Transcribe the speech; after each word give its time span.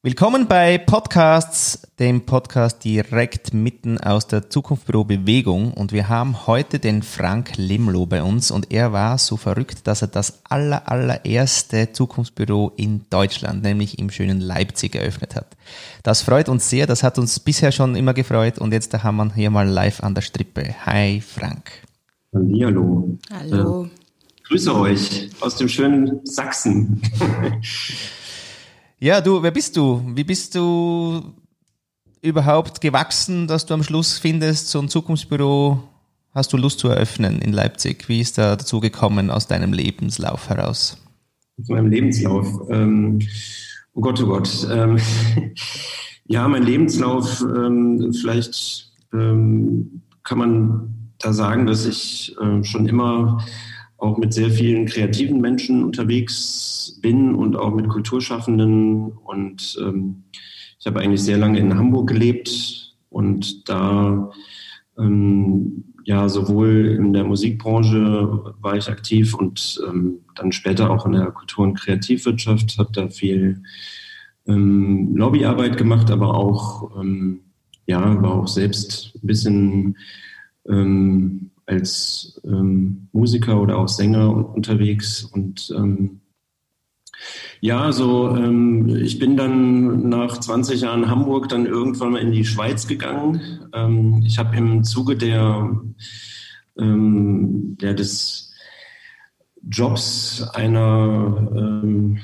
Willkommen 0.00 0.46
bei 0.46 0.78
Podcasts, 0.78 1.82
dem 1.98 2.24
Podcast 2.24 2.84
direkt 2.84 3.52
mitten 3.52 3.98
aus 3.98 4.28
der 4.28 4.48
Zukunftsbüro 4.48 5.02
Bewegung. 5.02 5.74
Und 5.74 5.90
wir 5.90 6.08
haben 6.08 6.46
heute 6.46 6.78
den 6.78 7.02
Frank 7.02 7.56
Limlow 7.56 8.06
bei 8.06 8.22
uns 8.22 8.52
und 8.52 8.70
er 8.70 8.92
war 8.92 9.18
so 9.18 9.36
verrückt, 9.36 9.88
dass 9.88 10.02
er 10.02 10.06
das 10.06 10.42
aller, 10.48 10.88
allererste 10.88 11.90
Zukunftsbüro 11.90 12.74
in 12.76 13.06
Deutschland, 13.10 13.64
nämlich 13.64 13.98
im 13.98 14.10
schönen 14.10 14.40
Leipzig, 14.40 14.94
eröffnet 14.94 15.34
hat. 15.34 15.56
Das 16.04 16.22
freut 16.22 16.48
uns 16.48 16.70
sehr, 16.70 16.86
das 16.86 17.02
hat 17.02 17.18
uns 17.18 17.40
bisher 17.40 17.72
schon 17.72 17.96
immer 17.96 18.14
gefreut 18.14 18.60
und 18.60 18.72
jetzt 18.72 18.94
haben 19.02 19.16
wir 19.16 19.34
hier 19.34 19.50
mal 19.50 19.68
live 19.68 20.04
an 20.04 20.14
der 20.14 20.22
Strippe. 20.22 20.76
Hi 20.86 21.20
Frank. 21.20 21.72
Hallo. 22.32 23.18
Hallo. 23.32 23.86
Äh, 23.86 23.88
grüße 24.46 24.76
euch 24.76 25.30
aus 25.40 25.56
dem 25.56 25.68
schönen 25.68 26.24
Sachsen. 26.24 27.02
Ja, 29.00 29.20
du, 29.20 29.44
wer 29.44 29.52
bist 29.52 29.76
du? 29.76 30.02
Wie 30.16 30.24
bist 30.24 30.56
du 30.56 31.22
überhaupt 32.20 32.80
gewachsen, 32.80 33.46
dass 33.46 33.64
du 33.64 33.74
am 33.74 33.84
Schluss 33.84 34.18
findest, 34.18 34.70
so 34.70 34.80
ein 34.80 34.88
Zukunftsbüro 34.88 35.80
hast 36.34 36.52
du 36.52 36.56
Lust 36.56 36.80
zu 36.80 36.88
eröffnen 36.88 37.40
in 37.40 37.52
Leipzig? 37.52 38.08
Wie 38.08 38.20
ist 38.20 38.38
da 38.38 38.56
dazu 38.56 38.80
gekommen 38.80 39.30
aus 39.30 39.46
deinem 39.46 39.72
Lebenslauf 39.72 40.48
heraus? 40.48 40.96
Aus 41.60 41.68
meinem 41.68 41.92
Lebenslauf. 41.92 42.48
Ähm, 42.70 43.20
oh 43.94 44.00
Gott, 44.00 44.20
oh 44.20 44.26
Gott. 44.26 44.66
Ähm, 44.68 44.98
ja, 46.24 46.48
mein 46.48 46.64
Lebenslauf, 46.64 47.40
ähm, 47.42 48.12
vielleicht 48.20 48.90
ähm, 49.12 50.02
kann 50.24 50.38
man 50.38 51.12
da 51.20 51.32
sagen, 51.32 51.66
dass 51.66 51.86
ich 51.86 52.34
äh, 52.40 52.64
schon 52.64 52.88
immer 52.88 53.44
auch 53.98 54.16
mit 54.16 54.32
sehr 54.32 54.50
vielen 54.50 54.86
kreativen 54.86 55.40
Menschen 55.40 55.84
unterwegs 55.84 56.98
bin 57.02 57.34
und 57.34 57.56
auch 57.56 57.74
mit 57.74 57.88
Kulturschaffenden. 57.88 59.10
Und 59.12 59.76
ähm, 59.82 60.24
ich 60.78 60.86
habe 60.86 61.00
eigentlich 61.00 61.22
sehr 61.22 61.36
lange 61.36 61.58
in 61.58 61.76
Hamburg 61.76 62.08
gelebt 62.08 62.96
und 63.10 63.68
da 63.68 64.30
ähm, 64.96 65.84
ja 66.04 66.28
sowohl 66.28 66.96
in 66.98 67.12
der 67.12 67.24
Musikbranche 67.24 68.54
war 68.60 68.76
ich 68.76 68.88
aktiv 68.88 69.34
und 69.34 69.80
ähm, 69.86 70.20
dann 70.36 70.52
später 70.52 70.90
auch 70.90 71.04
in 71.04 71.12
der 71.12 71.32
Kultur- 71.32 71.64
und 71.64 71.74
Kreativwirtschaft, 71.74 72.78
habe 72.78 72.90
da 72.92 73.08
viel 73.08 73.62
ähm, 74.46 75.16
Lobbyarbeit 75.16 75.76
gemacht, 75.76 76.10
aber 76.12 76.34
auch 76.34 76.98
ähm, 77.00 77.40
ja 77.86 78.22
war 78.22 78.36
auch 78.36 78.48
selbst 78.48 79.12
ein 79.16 79.26
bisschen 79.26 79.96
ähm, 80.68 81.50
als 81.68 82.40
ähm, 82.44 83.08
Musiker 83.12 83.60
oder 83.60 83.78
auch 83.78 83.88
Sänger 83.88 84.54
unterwegs 84.54 85.24
und 85.24 85.72
ähm, 85.76 86.20
ja, 87.60 87.90
so 87.92 88.36
ähm, 88.36 88.88
ich 88.88 89.18
bin 89.18 89.36
dann 89.36 90.08
nach 90.08 90.38
20 90.38 90.80
Jahren 90.82 91.10
Hamburg 91.10 91.48
dann 91.48 91.66
irgendwann 91.66 92.12
mal 92.12 92.22
in 92.22 92.30
die 92.30 92.44
Schweiz 92.44 92.86
gegangen. 92.86 93.68
Ähm, 93.74 94.22
ich 94.24 94.38
habe 94.38 94.56
im 94.56 94.84
Zuge 94.84 95.16
der, 95.16 95.76
ähm, 96.78 97.76
der 97.80 97.94
des 97.94 98.54
Jobs 99.68 100.48
einer 100.54 101.48
ähm, 101.56 102.18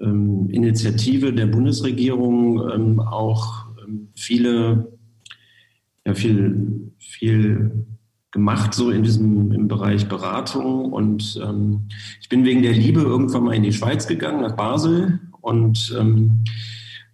ähm, 0.00 0.48
Initiative 0.50 1.32
der 1.32 1.46
Bundesregierung 1.46 2.70
ähm, 2.70 3.00
auch 3.00 3.66
viele, 4.14 4.98
ja, 6.06 6.14
viel, 6.14 6.92
viel 6.98 7.86
gemacht, 8.32 8.74
so 8.74 8.90
in 8.90 9.02
diesem 9.02 9.52
im 9.52 9.68
Bereich 9.68 10.08
Beratung. 10.08 10.92
Und 10.92 11.40
ähm, 11.42 11.88
ich 12.20 12.28
bin 12.28 12.44
wegen 12.44 12.62
der 12.62 12.72
Liebe 12.72 13.00
irgendwann 13.00 13.44
mal 13.44 13.54
in 13.54 13.62
die 13.62 13.72
Schweiz 13.72 14.06
gegangen, 14.06 14.40
nach 14.40 14.56
Basel 14.56 15.20
und 15.40 15.94
ähm, 15.98 16.44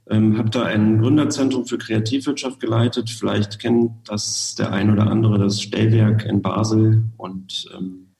ähm, 0.09 0.39
habe 0.39 0.49
da 0.49 0.63
ein 0.63 1.01
Gründerzentrum 1.01 1.67
für 1.67 1.77
Kreativwirtschaft 1.77 2.61
geleitet. 2.61 3.11
Vielleicht 3.11 3.59
kennt 3.59 3.91
das 4.07 4.55
der 4.55 4.73
ein 4.73 4.91
oder 4.91 5.09
andere, 5.11 5.39
das 5.39 5.61
Stellwerk 5.61 6.25
in 6.25 6.41
Basel. 6.41 7.05
Und 7.17 7.69
ähm, 7.77 8.15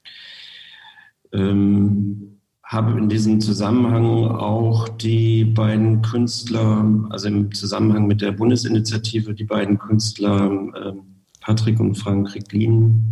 ähm, 1.33 2.41
habe 2.65 2.99
in 2.99 3.09
diesem 3.09 3.41
Zusammenhang 3.41 4.27
auch 4.27 4.89
die 4.89 5.45
beiden 5.45 6.03
Künstler, 6.03 7.07
also 7.09 7.29
im 7.29 7.53
Zusammenhang 7.55 8.07
mit 8.07 8.21
der 8.21 8.33
Bundesinitiative, 8.33 9.33
die 9.35 9.45
beiden 9.45 9.79
Künstler 9.79 10.51
ähm, 10.51 11.18
Patrick 11.49 11.81
und 11.81 11.95
Frank 11.95 12.35
Ricklin 12.35 13.03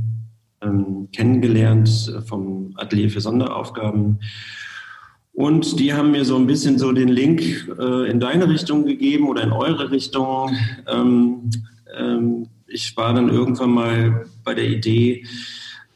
ähm, 0.60 1.08
kennengelernt 1.10 2.12
äh, 2.14 2.20
vom 2.20 2.74
Atelier 2.76 3.08
für 3.08 3.22
Sonderaufgaben. 3.22 4.18
Und 5.32 5.80
die 5.80 5.94
haben 5.94 6.10
mir 6.10 6.26
so 6.26 6.36
ein 6.36 6.46
bisschen 6.46 6.78
so 6.78 6.92
den 6.92 7.08
Link 7.08 7.40
äh, 7.78 8.10
in 8.10 8.20
deine 8.20 8.46
Richtung 8.46 8.84
gegeben 8.84 9.30
oder 9.30 9.42
in 9.42 9.52
eure 9.52 9.90
Richtung. 9.90 10.54
Ähm, 10.86 11.48
ähm, 11.98 12.48
ich 12.66 12.94
war 12.98 13.14
dann 13.14 13.30
irgendwann 13.30 13.70
mal 13.70 14.26
bei 14.44 14.52
der 14.52 14.68
Idee, 14.68 15.24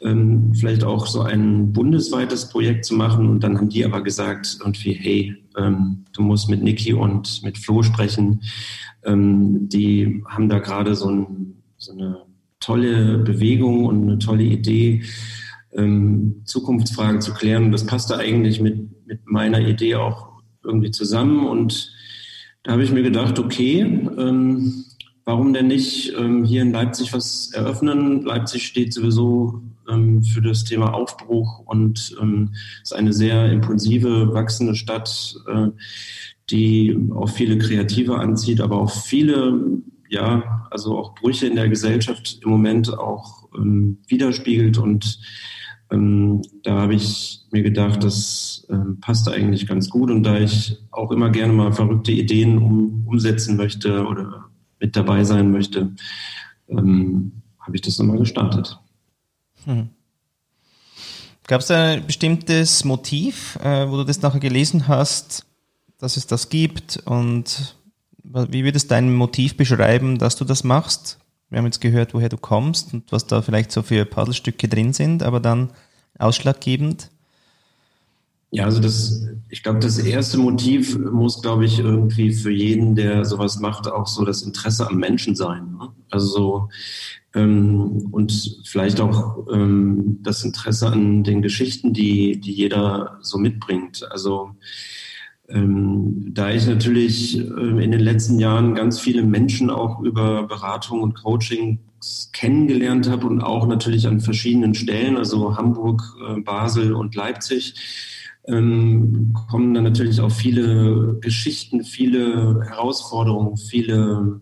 ähm, 0.00 0.54
vielleicht 0.54 0.82
auch 0.82 1.06
so 1.06 1.20
ein 1.20 1.74
bundesweites 1.74 2.48
Projekt 2.48 2.86
zu 2.86 2.94
machen. 2.94 3.28
Und 3.28 3.44
dann 3.44 3.58
haben 3.58 3.68
die 3.68 3.84
aber 3.84 4.02
gesagt, 4.02 4.60
irgendwie, 4.60 4.94
hey, 4.94 5.36
ähm, 5.58 6.06
du 6.14 6.22
musst 6.22 6.48
mit 6.48 6.62
Niki 6.62 6.94
und 6.94 7.42
mit 7.42 7.58
Flo 7.58 7.82
sprechen. 7.82 8.40
Ähm, 9.04 9.68
die 9.68 10.22
haben 10.26 10.48
da 10.48 10.58
gerade 10.58 10.94
so, 10.94 11.10
ein, 11.10 11.62
so 11.76 11.92
eine 11.92 12.29
tolle 12.60 13.18
Bewegung 13.18 13.86
und 13.86 14.02
eine 14.02 14.18
tolle 14.18 14.44
Idee, 14.44 15.02
ähm, 15.72 16.42
Zukunftsfragen 16.44 17.20
zu 17.20 17.32
klären. 17.32 17.72
Das 17.72 17.86
passte 17.86 18.18
eigentlich 18.18 18.60
mit, 18.60 19.06
mit 19.06 19.26
meiner 19.26 19.60
Idee 19.60 19.96
auch 19.96 20.28
irgendwie 20.62 20.90
zusammen. 20.90 21.46
Und 21.46 21.92
da 22.62 22.72
habe 22.72 22.84
ich 22.84 22.92
mir 22.92 23.02
gedacht, 23.02 23.38
okay, 23.38 23.80
ähm, 24.18 24.84
warum 25.24 25.52
denn 25.52 25.68
nicht 25.68 26.12
ähm, 26.18 26.44
hier 26.44 26.62
in 26.62 26.72
Leipzig 26.72 27.12
was 27.12 27.52
eröffnen? 27.52 28.22
Leipzig 28.22 28.66
steht 28.66 28.92
sowieso 28.92 29.62
ähm, 29.88 30.22
für 30.22 30.42
das 30.42 30.64
Thema 30.64 30.92
Aufbruch 30.92 31.60
und 31.66 32.14
ähm, 32.20 32.52
ist 32.82 32.94
eine 32.94 33.12
sehr 33.12 33.50
impulsive, 33.50 34.34
wachsende 34.34 34.74
Stadt, 34.74 35.34
äh, 35.48 35.68
die 36.50 36.98
auch 37.14 37.28
viele 37.28 37.58
Kreative 37.58 38.18
anzieht, 38.18 38.60
aber 38.60 38.80
auch 38.80 38.90
viele 38.90 39.82
ja, 40.10 40.66
also 40.70 40.98
auch 40.98 41.14
Brüche 41.14 41.46
in 41.46 41.54
der 41.54 41.68
Gesellschaft 41.68 42.40
im 42.42 42.50
Moment 42.50 42.92
auch 42.98 43.48
ähm, 43.56 43.98
widerspiegelt. 44.08 44.76
Und 44.76 45.20
ähm, 45.90 46.42
da 46.64 46.80
habe 46.80 46.94
ich 46.94 47.42
mir 47.52 47.62
gedacht, 47.62 48.02
das 48.02 48.66
ähm, 48.70 48.98
passt 49.00 49.28
eigentlich 49.28 49.68
ganz 49.68 49.88
gut. 49.88 50.10
Und 50.10 50.24
da 50.24 50.38
ich 50.38 50.76
auch 50.90 51.12
immer 51.12 51.30
gerne 51.30 51.52
mal 51.52 51.72
verrückte 51.72 52.10
Ideen 52.10 52.58
um, 52.58 53.06
umsetzen 53.06 53.56
möchte 53.56 54.04
oder 54.04 54.46
mit 54.80 54.96
dabei 54.96 55.22
sein 55.22 55.52
möchte, 55.52 55.94
ähm, 56.68 57.42
habe 57.60 57.76
ich 57.76 57.82
das 57.82 57.98
nochmal 57.98 58.18
gestartet. 58.18 58.80
Hm. 59.64 59.90
Gab 61.46 61.60
es 61.60 61.70
ein 61.70 62.04
bestimmtes 62.04 62.84
Motiv, 62.84 63.56
äh, 63.62 63.88
wo 63.88 63.96
du 63.96 64.04
das 64.04 64.22
nachher 64.22 64.40
gelesen 64.40 64.88
hast, 64.88 65.46
dass 65.98 66.16
es 66.16 66.26
das 66.26 66.48
gibt 66.48 66.96
und 67.04 67.76
wie 68.22 68.64
würdest 68.64 68.86
du 68.86 68.94
dein 68.94 69.14
Motiv 69.14 69.56
beschreiben, 69.56 70.18
dass 70.18 70.36
du 70.36 70.44
das 70.44 70.64
machst? 70.64 71.18
Wir 71.48 71.58
haben 71.58 71.66
jetzt 71.66 71.80
gehört, 71.80 72.14
woher 72.14 72.28
du 72.28 72.36
kommst 72.36 72.94
und 72.94 73.10
was 73.10 73.26
da 73.26 73.42
vielleicht 73.42 73.72
so 73.72 73.82
für 73.82 74.04
Puzzlestücke 74.04 74.68
drin 74.68 74.92
sind, 74.92 75.22
aber 75.22 75.40
dann 75.40 75.70
ausschlaggebend. 76.18 77.10
Ja, 78.52 78.64
also 78.64 78.80
das, 78.80 79.28
ich 79.48 79.62
glaube, 79.62 79.78
das 79.78 79.98
erste 79.98 80.38
Motiv 80.38 80.98
muss, 80.98 81.40
glaube 81.40 81.64
ich, 81.64 81.78
irgendwie 81.78 82.32
für 82.32 82.50
jeden, 82.50 82.96
der 82.96 83.24
sowas 83.24 83.60
macht, 83.60 83.86
auch 83.86 84.08
so 84.08 84.24
das 84.24 84.42
Interesse 84.42 84.88
am 84.88 84.96
Menschen 84.96 85.36
sein. 85.36 85.76
Ne? 85.78 85.88
Also 86.10 86.26
so, 86.26 86.68
ähm, 87.34 88.08
und 88.10 88.60
vielleicht 88.64 89.00
auch 89.00 89.46
ähm, 89.52 90.18
das 90.22 90.42
Interesse 90.42 90.88
an 90.88 91.22
den 91.22 91.42
Geschichten, 91.42 91.92
die, 91.94 92.40
die 92.40 92.52
jeder 92.52 93.18
so 93.22 93.38
mitbringt. 93.38 94.06
Also 94.10 94.56
ähm, 95.50 96.32
da 96.32 96.50
ich 96.50 96.66
natürlich 96.66 97.38
äh, 97.38 97.42
in 97.42 97.90
den 97.90 98.00
letzten 98.00 98.38
Jahren 98.38 98.74
ganz 98.74 99.00
viele 99.00 99.22
Menschen 99.22 99.70
auch 99.70 100.00
über 100.00 100.44
Beratung 100.44 101.02
und 101.02 101.14
Coaching 101.14 101.80
kennengelernt 102.32 103.10
habe 103.10 103.26
und 103.26 103.40
auch 103.40 103.66
natürlich 103.66 104.06
an 104.06 104.20
verschiedenen 104.20 104.74
Stellen, 104.74 105.16
also 105.16 105.56
Hamburg, 105.56 106.02
äh, 106.28 106.40
Basel 106.40 106.94
und 106.94 107.14
Leipzig, 107.14 107.74
ähm, 108.46 109.34
kommen 109.50 109.74
dann 109.74 109.84
natürlich 109.84 110.20
auch 110.20 110.30
viele 110.30 111.18
Geschichten, 111.20 111.84
viele 111.84 112.62
Herausforderungen, 112.66 113.56
viele 113.56 114.40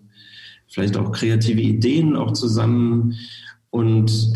vielleicht 0.68 0.96
auch 0.96 1.10
kreative 1.12 1.62
Ideen 1.62 2.16
auch 2.16 2.32
zusammen. 2.32 3.14
Und 3.70 4.34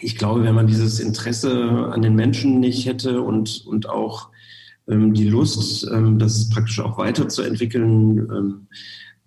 ich 0.00 0.16
glaube, 0.16 0.42
wenn 0.42 0.54
man 0.54 0.66
dieses 0.66 0.98
Interesse 0.98 1.90
an 1.92 2.02
den 2.02 2.16
Menschen 2.16 2.58
nicht 2.60 2.86
hätte 2.86 3.22
und, 3.22 3.64
und 3.66 3.88
auch 3.88 4.31
die 4.86 5.28
Lust, 5.28 5.88
ähm, 5.92 6.18
das 6.18 6.48
praktisch 6.48 6.80
auch 6.80 6.98
weiterzuentwickeln, 6.98 8.18
ähm, 8.18 8.66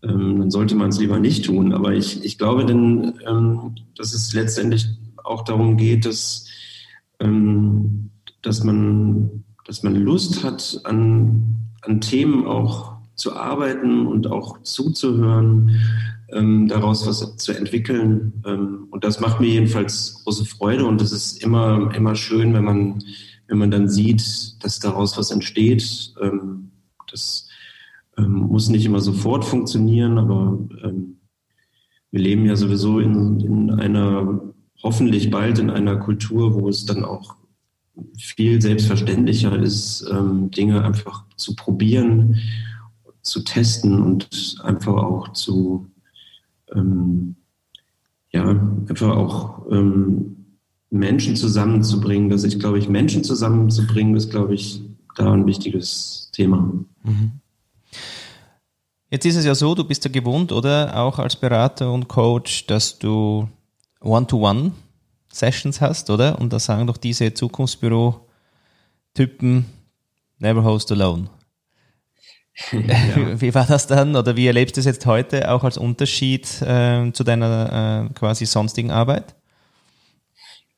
ähm, 0.03 0.39
dann 0.39 0.51
sollte 0.51 0.75
man 0.75 0.89
es 0.89 0.99
lieber 0.99 1.19
nicht 1.19 1.45
tun. 1.45 1.73
Aber 1.73 1.93
ich, 1.93 2.23
ich 2.23 2.37
glaube 2.37 2.65
denn, 2.65 3.13
ähm, 3.27 3.75
dass 3.97 4.13
es 4.13 4.33
letztendlich 4.33 4.87
auch 5.23 5.43
darum 5.43 5.77
geht, 5.77 6.05
dass, 6.05 6.47
ähm, 7.19 8.11
dass, 8.41 8.63
man, 8.63 9.43
dass 9.65 9.83
man 9.83 9.95
Lust 9.95 10.43
hat, 10.43 10.81
an, 10.83 11.55
an 11.81 12.01
Themen 12.01 12.45
auch 12.45 12.95
zu 13.15 13.35
arbeiten 13.35 14.05
und 14.05 14.27
auch 14.27 14.61
zuzuhören, 14.61 15.79
ähm, 16.29 16.67
daraus 16.67 17.07
was 17.07 17.37
zu 17.37 17.53
entwickeln. 17.53 18.33
Ähm, 18.45 18.87
und 18.91 19.03
das 19.03 19.19
macht 19.19 19.39
mir 19.39 19.47
jedenfalls 19.47 20.21
große 20.23 20.45
Freude 20.45 20.85
und 20.85 21.01
es 21.01 21.11
ist 21.11 21.43
immer, 21.43 21.93
immer 21.95 22.15
schön, 22.15 22.53
wenn 22.53 22.63
man, 22.63 23.03
wenn 23.47 23.57
man 23.57 23.71
dann 23.71 23.89
sieht, 23.89 24.63
dass 24.63 24.79
daraus 24.79 25.17
was 25.17 25.31
entsteht. 25.31 26.13
Ähm, 26.21 26.71
das 27.11 27.49
ähm, 28.17 28.31
muss 28.31 28.69
nicht 28.69 28.85
immer 28.85 29.01
sofort 29.01 29.45
funktionieren, 29.45 30.17
aber 30.17 30.57
ähm, 30.83 31.17
wir 32.11 32.21
leben 32.21 32.45
ja 32.45 32.55
sowieso 32.55 32.99
in, 32.99 33.39
in 33.41 33.71
einer, 33.71 34.41
hoffentlich 34.81 35.29
bald 35.29 35.59
in 35.59 35.69
einer 35.69 35.97
Kultur, 35.97 36.53
wo 36.55 36.69
es 36.69 36.85
dann 36.85 37.03
auch 37.03 37.35
viel 38.17 38.61
selbstverständlicher 38.61 39.57
ist, 39.57 40.05
ähm, 40.11 40.51
Dinge 40.51 40.83
einfach 40.83 41.25
zu 41.35 41.55
probieren, 41.55 42.37
zu 43.21 43.43
testen 43.43 44.01
und 44.01 44.57
einfach 44.63 44.93
auch 44.93 45.29
zu, 45.33 45.87
ähm, 46.73 47.35
ja, 48.31 48.49
einfach 48.49 49.15
auch 49.15 49.65
ähm, 49.71 50.34
Menschen 50.97 51.35
zusammenzubringen. 51.35 52.29
Dass 52.29 52.43
ich 52.43 52.59
glaube 52.59 52.79
ich, 52.79 52.89
Menschen 52.89 53.23
zusammenzubringen, 53.23 54.15
ist, 54.15 54.31
glaube 54.31 54.55
ich, 54.55 54.81
da 55.15 55.31
ein 55.31 55.45
wichtiges 55.45 56.31
Thema. 56.33 56.71
Mhm. 57.03 57.31
Jetzt 59.09 59.25
ist 59.25 59.35
es 59.35 59.45
ja 59.45 59.55
so, 59.55 59.73
du 59.75 59.85
bist 59.85 60.03
ja 60.03 60.11
gewohnt, 60.11 60.51
oder? 60.51 60.99
Auch 60.99 61.19
als 61.19 61.35
Berater 61.35 61.91
und 61.91 62.07
Coach, 62.07 62.65
dass 62.67 62.99
du 62.99 63.47
One-to-One 64.01 64.71
Sessions 65.31 65.81
hast, 65.81 66.09
oder? 66.09 66.39
Und 66.39 66.51
da 66.51 66.57
sagen 66.59 66.87
doch 66.87 66.97
diese 66.97 67.31
Zukunftsbüro-Typen, 67.33 69.65
never 70.39 70.63
host 70.63 70.91
alone. 70.91 71.29
Ja. 72.71 73.41
Wie 73.41 73.53
war 73.53 73.65
das 73.65 73.85
dann 73.85 74.15
oder 74.15 74.37
wie 74.37 74.47
erlebst 74.47 74.77
du 74.77 74.79
es 74.79 74.85
jetzt 74.85 75.05
heute 75.05 75.51
auch 75.51 75.65
als 75.65 75.77
Unterschied 75.77 76.61
äh, 76.61 77.11
zu 77.11 77.25
deiner 77.25 78.07
äh, 78.09 78.13
quasi 78.13 78.45
sonstigen 78.45 78.91
Arbeit? 78.91 79.35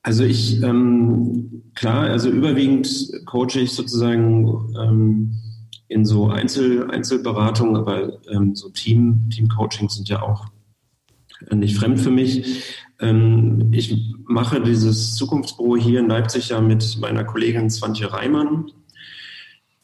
Also 0.07 0.23
ich, 0.23 0.63
ähm, 0.63 1.63
klar, 1.75 2.03
also 2.03 2.29
überwiegend 2.29 3.11
coache 3.25 3.59
ich 3.59 3.73
sozusagen 3.73 4.73
ähm, 4.81 5.35
in 5.89 6.05
so 6.05 6.29
Einzel, 6.29 6.89
Einzelberatungen, 6.89 7.75
aber 7.75 8.17
ähm, 8.31 8.55
so 8.55 8.69
Team, 8.69 9.29
Team-Coachings 9.29 9.95
sind 9.95 10.07
ja 10.07 10.21
auch 10.21 10.45
nicht 11.53 11.75
fremd 11.75 11.99
für 11.99 12.09
mich. 12.09 12.63
Ähm, 13.01 13.67
ich 13.73 14.15
mache 14.23 14.61
dieses 14.61 15.15
Zukunftsbüro 15.15 15.75
hier 15.75 15.99
in 15.99 16.07
Leipzig 16.07 16.47
ja 16.47 16.61
mit 16.61 16.97
meiner 17.01 17.25
Kollegin 17.25 17.69
Swantje 17.69 18.13
Reimann. 18.13 18.71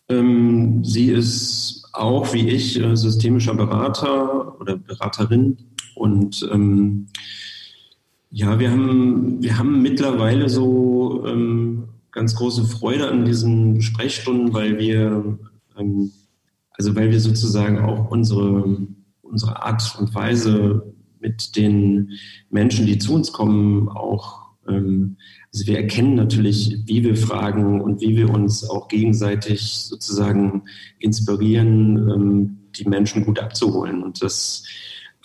Ähm, 0.07 0.85
sie 0.85 1.11
ist 1.11 1.83
auch 1.91 2.33
wie 2.33 2.47
ich 2.47 2.79
äh, 2.79 2.95
systemischer 2.95 3.55
Berater 3.55 4.57
oder 4.61 4.77
Beraterin 4.77 5.57
und 5.95 6.47
ähm, 6.49 7.07
ja, 8.35 8.59
wir 8.59 8.71
haben, 8.71 9.43
wir 9.43 9.59
haben 9.59 9.83
mittlerweile 9.83 10.49
so 10.49 11.23
ähm, 11.27 11.83
ganz 12.11 12.33
große 12.33 12.65
Freude 12.65 13.07
an 13.07 13.25
diesen 13.25 13.79
Sprechstunden, 13.83 14.53
weil 14.53 14.79
wir, 14.79 15.37
ähm, 15.77 16.11
also 16.71 16.95
weil 16.95 17.11
wir 17.11 17.19
sozusagen 17.19 17.77
auch 17.77 18.09
unsere, 18.09 18.87
unsere 19.21 19.63
Art 19.63 19.95
und 19.99 20.15
Weise 20.15 20.95
mit 21.19 21.55
den 21.55 22.09
Menschen, 22.49 22.87
die 22.87 22.97
zu 22.97 23.13
uns 23.13 23.31
kommen, 23.31 23.87
auch, 23.87 24.41
ähm, 24.67 25.17
also 25.53 25.67
wir 25.67 25.77
erkennen 25.77 26.15
natürlich, 26.15 26.79
wie 26.87 27.03
wir 27.03 27.15
fragen 27.15 27.81
und 27.81 28.01
wie 28.01 28.17
wir 28.17 28.31
uns 28.31 28.67
auch 28.67 28.87
gegenseitig 28.87 29.75
sozusagen 29.75 30.63
inspirieren, 30.97 32.09
ähm, 32.09 32.57
die 32.75 32.89
Menschen 32.89 33.25
gut 33.25 33.37
abzuholen. 33.37 34.01
Und 34.01 34.23
das, 34.23 34.63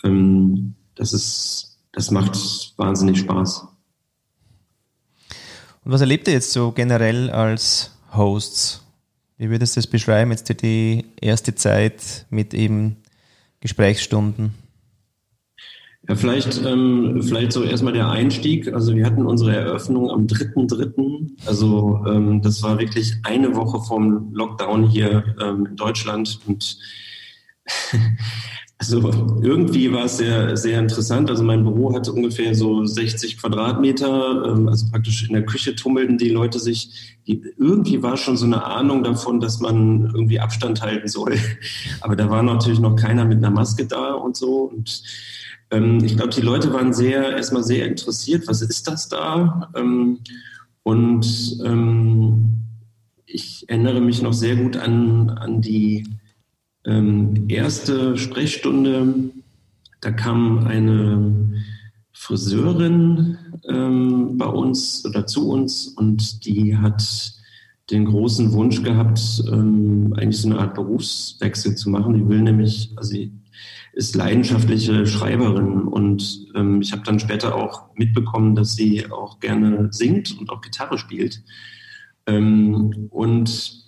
ähm, 0.03 0.75
das 0.93 1.13
ist, 1.13 1.68
das 1.91 2.11
macht 2.11 2.37
wahnsinnig 2.77 3.19
Spaß. 3.19 3.67
Und 5.83 5.91
was 5.91 6.01
erlebt 6.01 6.27
ihr 6.27 6.33
jetzt 6.33 6.51
so 6.51 6.71
generell 6.71 7.29
als 7.29 7.97
Hosts? 8.13 8.83
Wie 9.37 9.49
würdest 9.49 9.75
du 9.75 9.79
das 9.79 9.87
beschreiben, 9.87 10.31
jetzt 10.31 10.61
die 10.61 11.05
erste 11.21 11.55
Zeit 11.55 12.25
mit 12.29 12.53
eben 12.53 12.97
Gesprächsstunden? 13.61 14.53
Ja, 16.07 16.15
vielleicht, 16.15 16.65
ähm, 16.65 17.21
vielleicht 17.21 17.51
so 17.51 17.63
erstmal 17.63 17.93
der 17.93 18.09
Einstieg. 18.09 18.73
Also 18.73 18.95
wir 18.95 19.05
hatten 19.05 19.25
unsere 19.25 19.55
Eröffnung 19.55 20.09
am 20.09 20.25
3.3. 20.25 21.29
Also 21.45 22.03
ähm, 22.07 22.41
das 22.41 22.63
war 22.63 22.79
wirklich 22.79 23.13
eine 23.23 23.55
Woche 23.55 23.79
vom 23.81 24.33
Lockdown 24.33 24.89
hier 24.89 25.35
ähm, 25.39 25.67
in 25.67 25.75
Deutschland. 25.75 26.39
Und 26.47 26.77
also 28.81 29.01
irgendwie 29.41 29.91
war 29.91 30.05
es 30.05 30.17
sehr, 30.17 30.55
sehr 30.55 30.79
interessant. 30.79 31.29
Also 31.29 31.43
mein 31.43 31.63
Büro 31.63 31.93
hatte 31.93 32.13
ungefähr 32.13 32.55
so 32.55 32.85
60 32.85 33.37
Quadratmeter. 33.37 34.45
Ähm, 34.45 34.69
also 34.69 34.89
praktisch 34.89 35.27
in 35.27 35.33
der 35.33 35.45
Küche 35.45 35.75
tummelten 35.75 36.17
die 36.17 36.29
Leute 36.29 36.59
sich. 36.59 37.19
Irgendwie 37.25 38.01
war 38.01 38.15
schon 38.15 38.37
so 38.37 38.45
eine 38.45 38.63
Ahnung 38.63 39.03
davon, 39.03 39.41
dass 39.41 39.59
man 39.59 40.11
irgendwie 40.13 40.39
Abstand 40.39 40.81
halten 40.81 41.09
soll. 41.09 41.35
Aber 42.01 42.15
da 42.15 42.29
war 42.29 42.41
natürlich 42.41 42.79
noch 42.79 42.95
keiner 42.95 43.25
mit 43.25 43.39
einer 43.39 43.51
Maske 43.51 43.85
da 43.85 44.13
und 44.13 44.37
so. 44.37 44.71
Und 44.73 45.03
ähm, 45.71 46.01
ich 46.01 46.15
glaube, 46.15 46.31
die 46.31 46.41
Leute 46.41 46.73
waren 46.73 46.93
sehr, 46.93 47.35
erstmal 47.35 47.63
sehr 47.63 47.85
interessiert, 47.85 48.47
was 48.47 48.61
ist 48.61 48.87
das 48.87 49.09
da? 49.09 49.69
Ähm, 49.75 50.19
und 50.83 51.61
ich 53.25 53.69
erinnere 53.69 54.01
mich 54.01 54.23
noch 54.23 54.33
sehr 54.33 54.55
gut 54.55 54.75
an, 54.75 55.29
an 55.29 55.61
die 55.61 56.03
ähm, 56.85 57.45
erste 57.47 58.17
Sprechstunde. 58.17 59.31
Da 60.01 60.11
kam 60.11 60.65
eine 60.65 61.63
Friseurin 62.13 63.37
ähm, 63.69 64.37
bei 64.37 64.45
uns 64.45 65.05
oder 65.05 65.25
zu 65.25 65.49
uns 65.49 65.87
und 65.87 66.45
die 66.45 66.77
hat 66.77 67.33
den 67.91 68.05
großen 68.05 68.51
Wunsch 68.53 68.83
gehabt, 68.83 69.43
ähm, 69.51 70.13
eigentlich 70.15 70.41
so 70.41 70.49
eine 70.49 70.59
Art 70.59 70.75
Berufswechsel 70.75 71.75
zu 71.75 71.89
machen. 71.89 72.13
Die 72.13 72.27
will 72.27 72.41
nämlich, 72.41 72.91
also 72.95 73.11
sie 73.11 73.33
ist 73.93 74.15
leidenschaftliche 74.15 75.05
Schreiberin 75.07 75.81
und 75.81 76.47
ähm, 76.55 76.81
ich 76.81 76.91
habe 76.91 77.03
dann 77.03 77.19
später 77.19 77.55
auch 77.55 77.95
mitbekommen, 77.95 78.55
dass 78.55 78.75
sie 78.75 79.11
auch 79.11 79.39
gerne 79.39 79.87
singt 79.91 80.37
und 80.39 80.51
auch 80.51 80.61
Gitarre 80.61 80.97
spielt. 80.97 81.41
Ähm, 82.27 83.07
und 83.09 83.78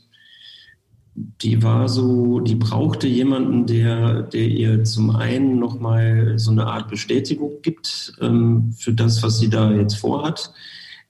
die 1.13 1.62
war 1.62 1.90
so, 1.90 2.40
die 2.40 2.56
brauchte 2.56 3.08
jemanden, 3.08 3.66
der, 3.66 4.24
der 4.24 4.48
ihr 4.48 4.84
zum 4.84 5.16
einen 5.16 5.60
nochmal 5.60 6.39
so 6.39 6.51
eine 6.51 6.68
Art 6.68 6.89
Bestätigung 6.89 7.62
gibt 7.62 8.13
ähm, 8.22 8.74
für 8.77 8.94
das, 8.94 9.22
was 9.22 9.39
sie 9.39 9.50
da 9.50 9.72
jetzt 9.72 9.96
vorhat. 9.96 10.53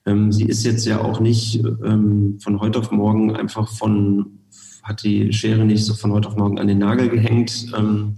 Ähm, 0.04 0.32
sie 0.32 0.44
ist 0.44 0.64
jetzt 0.64 0.84
ja 0.86 1.00
auch 1.00 1.20
nicht 1.20 1.62
ähm, 1.84 2.38
von 2.40 2.60
heute 2.60 2.80
auf 2.80 2.90
morgen 2.90 3.36
einfach 3.36 3.68
von, 3.68 4.38
hat 4.82 5.04
die 5.04 5.32
Schere 5.32 5.64
nicht 5.64 5.84
so 5.84 5.94
von 5.94 6.12
heute 6.12 6.28
auf 6.28 6.36
morgen 6.36 6.58
an 6.58 6.66
den 6.66 6.78
Nagel 6.78 7.08
gehängt 7.08 7.72
ähm, 7.76 8.16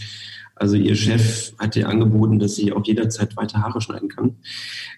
also 0.56 0.76
ihr 0.76 0.94
Chef 0.94 1.52
hat 1.58 1.74
ihr 1.76 1.88
angeboten, 1.88 2.38
dass 2.38 2.54
sie 2.54 2.72
auch 2.72 2.84
jederzeit 2.84 3.36
weiter 3.36 3.60
Haare 3.60 3.80
schneiden 3.80 4.08
kann. 4.08 4.36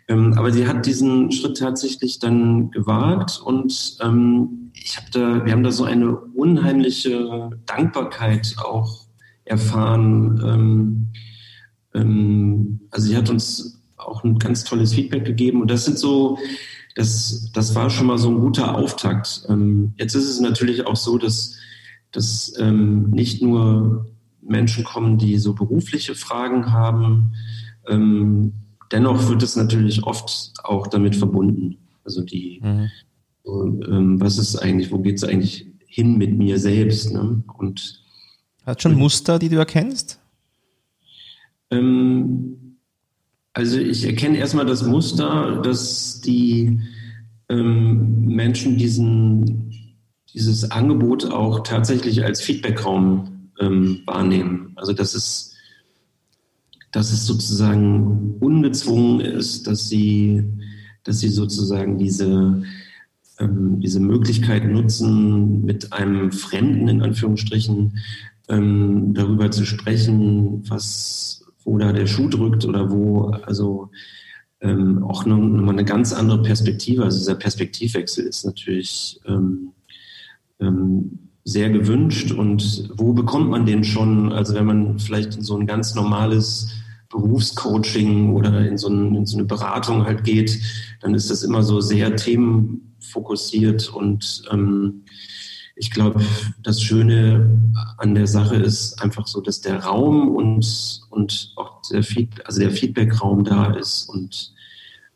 Ähm, 0.09 0.35
aber 0.37 0.53
sie 0.53 0.67
hat 0.67 0.85
diesen 0.85 1.33
Schritt 1.33 1.59
tatsächlich 1.59 2.19
dann 2.19 2.71
gewagt 2.71 3.41
und 3.43 3.97
ähm, 4.03 4.71
ich 4.75 4.97
habe 4.97 5.07
da, 5.13 5.45
wir 5.45 5.53
haben 5.53 5.63
da 5.63 5.73
so 5.73 5.85
eine 5.85 6.17
unheimliche 6.17 7.51
Dankbarkeit 7.65 8.57
auch 8.59 9.07
erfahren. 9.45 10.41
Ähm, 10.45 11.09
ähm 11.95 12.81
also 12.91 13.09
sie 13.09 13.17
hat 13.17 13.31
uns 13.31 13.83
auch 13.97 14.25
ein 14.25 14.39
ganz 14.39 14.65
tolles 14.65 14.93
Feedback 14.93 15.25
gegeben 15.25 15.63
und 15.63 15.71
das 15.71 15.87
sind 15.87 15.99
so, 15.99 16.39
das, 16.95 17.51
das 17.55 17.75
war 17.75 17.89
schon 17.89 18.07
mal 18.07 18.19
so 18.19 18.29
ein 18.29 18.41
guter 18.41 18.75
Auftakt. 18.75 19.47
Ähm, 19.49 19.95
jetzt 19.97 20.15
ist 20.15 20.29
es 20.29 20.41
natürlich 20.41 20.87
auch 20.87 20.97
so, 20.97 21.17
dass, 21.17 21.57
dass 22.13 22.53
ähm, 22.59 23.11
nicht 23.11 23.43
nur 23.43 24.07
Menschen 24.49 24.85
kommen, 24.85 25.19
die 25.19 25.39
so 25.39 25.55
berufliche 25.55 26.15
Fragen 26.15 26.73
haben. 26.73 27.33
Ähm, 27.89 28.53
dennoch 28.93 29.29
wird 29.29 29.43
es 29.43 29.57
natürlich 29.57 30.05
oft 30.05 30.53
auch 30.63 30.87
damit 30.87 31.17
verbunden. 31.17 31.79
Also 32.05 32.23
die, 32.23 32.61
mhm. 32.63 32.91
so, 33.45 33.65
ähm, 33.65 34.21
was 34.21 34.39
ist 34.39 34.57
eigentlich, 34.57 34.91
wo 34.93 34.99
geht 34.99 35.17
es 35.17 35.25
eigentlich 35.25 35.67
hin 35.87 36.17
mit 36.19 36.37
mir 36.37 36.59
selbst? 36.59 37.13
Ne? 37.13 37.43
Und 37.59 38.03
hat 38.65 38.83
schon 38.83 38.95
Muster, 38.95 39.39
die 39.39 39.49
du 39.49 39.57
erkennst? 39.57 40.21
Ähm, 41.71 42.77
also 43.53 43.79
ich 43.79 44.05
erkenne 44.05 44.39
erstmal 44.39 44.67
das 44.67 44.85
Muster, 44.85 45.63
dass 45.63 46.21
die 46.21 46.81
ähm, 47.49 48.27
Menschen 48.27 48.77
diesen, 48.77 49.73
dieses 50.35 50.71
Angebot 50.71 51.31
auch 51.31 51.61
tatsächlich 51.61 52.25
als 52.25 52.41
Feedbackraum 52.41 53.36
ähm, 53.67 54.03
wahrnehmen. 54.07 54.73
Also 54.77 54.93
dass 54.93 55.15
es, 55.15 55.55
dass 56.93 57.13
es 57.13 57.27
sozusagen 57.27 58.37
ungezwungen 58.41 59.21
ist, 59.21 59.67
dass 59.67 59.89
sie, 59.89 60.45
dass 61.05 61.21
sie 61.21 61.29
sozusagen 61.29 61.99
diese, 61.99 62.63
ähm, 63.39 63.81
diese 63.81 64.01
Möglichkeit 64.01 64.65
nutzen, 64.65 65.65
mit 65.65 65.93
einem 65.93 66.33
Fremden 66.33 66.89
in 66.89 67.03
Anführungsstrichen 67.03 67.99
ähm, 68.49 69.15
darüber 69.15 69.51
zu 69.51 69.67
sprechen, 69.67 70.63
was, 70.69 71.45
wo 71.65 71.79
da 71.79 71.93
der 71.93 72.07
Schuh 72.07 72.29
drückt 72.29 72.65
oder 72.65 72.91
wo, 72.91 73.27
also 73.27 73.91
ähm, 74.61 75.03
auch 75.05 75.27
nochmal 75.27 75.71
eine 75.71 75.85
ganz 75.85 76.13
andere 76.13 76.43
Perspektive. 76.43 77.05
Also 77.05 77.19
dieser 77.19 77.35
Perspektivwechsel 77.35 78.27
ist 78.27 78.45
natürlich 78.47 79.21
ähm, 79.27 79.73
ähm, 80.61 81.26
sehr 81.47 81.71
gewünscht. 81.71 82.33
Und 82.33 82.91
wo 82.97 83.13
bekommt 83.13 83.49
man 83.51 83.65
den 83.65 83.85
schon? 83.85 84.33
Also 84.33 84.55
wenn 84.55 84.67
man 84.67 84.99
vielleicht 84.99 85.37
in 85.37 85.43
so 85.43 85.57
ein 85.57 85.67
ganz 85.67 85.95
normales 85.95 86.73
Berufscoaching 87.09 88.35
oder 88.35 88.67
in 88.67 88.77
so, 88.77 88.89
ein, 88.89 89.15
in 89.15 89.27
so 89.27 89.39
eine 89.39 89.47
Beratung 89.47 90.05
halt 90.05 90.25
geht, 90.25 90.61
dann 91.01 91.15
ist 91.15 91.31
das 91.31 91.45
immer 91.45 91.63
so 91.63 91.81
sehr 91.81 92.17
themenfokussiert 92.17 93.89
und 93.89 94.43
ähm, 94.51 95.05
ich 95.79 95.91
glaube, 95.91 96.21
das 96.63 96.83
Schöne 96.83 97.61
an 97.99 98.15
der 98.15 98.27
Sache 98.27 98.57
ist 98.57 99.01
einfach 99.03 99.27
so, 99.27 99.41
dass 99.41 99.61
der 99.61 99.85
Raum 99.85 100.35
und, 100.35 101.03
und 101.11 101.53
auch 101.57 101.83
der, 101.93 102.03
Feed, 102.03 102.45
also 102.47 102.61
der 102.61 102.71
Feedback-Raum 102.71 103.45
da 103.45 103.75
ist 103.75 104.09
und 104.09 104.55